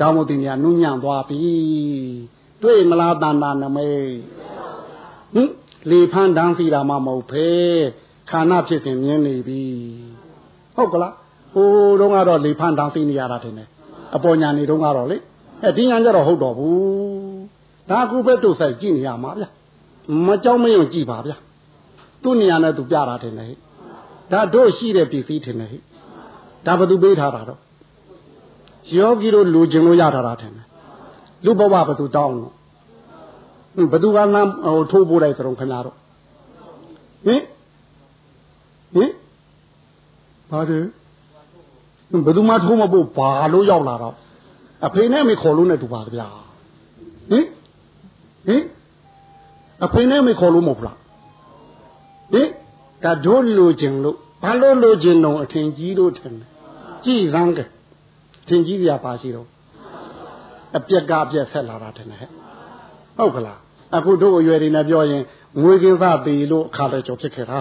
[0.00, 1.40] တောင်းမတင်ညာနုညံ့သွားပြီ
[2.64, 4.14] တွေ့မလားတန်တာနမိတ်
[5.34, 5.50] ဟင်
[5.90, 7.48] လေဖန်းတန်းစီတာမှမဟုတ်ဖဲ
[8.30, 9.62] ခန္ဓာဖြစ်စဉ်မြင်နေပြီ
[10.76, 11.14] ဟုတ်ကလား
[11.52, 11.68] ဟို
[12.00, 13.68] တုန်းကတော့လေဖန်းတန်းစီနေရတာတင်တယ်
[14.14, 15.16] အပေါ်ညာနေတုန်းကတော့လေ
[15.62, 16.74] အဲဒီညာကျတော့ဟုတ်တော့ဘူး
[17.90, 19.44] ဒါကူပဲတို့ဆိုင်ကြည့်နေရမှာဗျ
[20.26, 21.32] မကြောက်မရွံ့ကြည့်ပါဗျ
[22.22, 23.58] သူ့နေရာနဲ့သူပြတာတင်တယ်ဟဲ့
[24.32, 25.82] ဒါတို့ရှိတဲ့ပစ္စည်းတင်တယ်ဟဲ့
[26.66, 27.60] ဒါဘသူပေးထားတာတော့
[28.96, 30.66] ယောဂီတို့လူကျင်လို့ရထားတာထင်တယ်
[31.44, 32.52] လူဘဝဘသူတောင်းလို့
[33.92, 35.96] ဘသူကလမ်းဟိုထိုးပို့လိုက်ဆိုတော့ခင်ဗျားတို့
[37.26, 37.42] ဟင်
[38.94, 39.10] ဟင်
[40.50, 40.78] ဘာလဲ
[42.26, 44.14] ဘသူမှထိုးမပို့ဘာလို့ရောက်လာတော့
[44.86, 46.28] အဖေနဲ့မေခေါ်လို့နဲ့တူပါဗျာ
[47.30, 47.46] ဟင်
[48.46, 48.62] ဟင်
[49.84, 50.98] အဖေနဲ့မေခေါ်လို့မဟုတ်လား
[52.32, 52.48] ဟင်
[53.04, 56.48] ဒါတို့လူကျင်လို့ဘာလို့လူကျင်တော့အထင်ကြီးလို့ထင်တယ်
[57.04, 57.60] ကြည်ရမ်းက
[58.48, 59.48] ထင်ကြီးပြပါရှိတော့
[60.77, 62.29] အပြက်ကအပြက်ဆက်လာတာထင်တယ်ဟဲ့
[63.17, 63.59] ဟုတ်ကလား
[63.97, 65.23] အခုတို့အရွယ်တွေနဲ့ပြောရင်
[65.61, 67.59] ငွေကင်းသားသေးလို့အခါလဲကြော်ဖြစ်ခဲ့တာ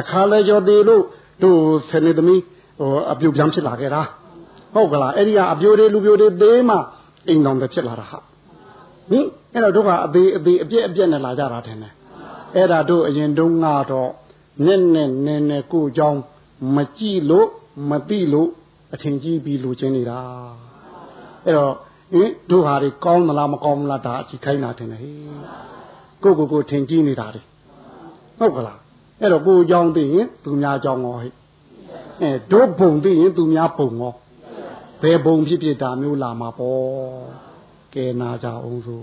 [0.00, 1.02] အခါလဲကြော်သေးလို့
[1.42, 1.58] တို့
[1.90, 2.42] ဆယ်နှစ်သမီး
[2.78, 4.02] ဟိုအပြုတ်ပြန်ဖြစ်လာခဲ့တာ
[4.74, 6.76] ဟုတ်ကလားအဲ့ဒီကအပြိုတွေလူပြိုတွေသေးမှ
[7.28, 8.18] အိမ်တော်တွေဖြစ်လာတာဟာ
[9.10, 11.92] ဟင်အဲ့တော့တို့ကအသေးအသေးအပြက်အပြက်နဲ့လာကြတာထင်တယ်
[12.56, 14.10] အဲ့ဒါတို့အရင်တုန်းကတော့
[14.66, 16.10] နက်နက်နဲနဲကိုเจ้า
[16.76, 17.48] မကြည့်လို့
[17.90, 18.48] မသိလို့
[18.94, 20.18] အထင်ကြီးပြီးလူချင်းနေတာ
[21.44, 21.74] အဲ့တော့
[22.13, 25.15] ဟင်တို့ဟာတွေကောင်းမလားမကောင်းမလားဒါအချိန်ခိုင်းတာတင်တယ်ဟေး
[26.23, 27.41] ကိုကိုကိုထင်ကြည့်နေတာတွေ
[28.39, 28.79] ဟုတ်ကလား
[29.21, 31.31] အဲ့တော့ကိုအကြောင်းသိရင်သူများအကြောင်းရောဟဲ့
[32.21, 34.13] အဲတို့ဘုံသိရင်သူများဘုံရော
[35.01, 36.81] ဘယ်ဘုံဖြစ်ဖြစ်ဒါမျိုးလာမှာပေါ့
[37.93, 38.99] ကဲနာကြအောင်ဆို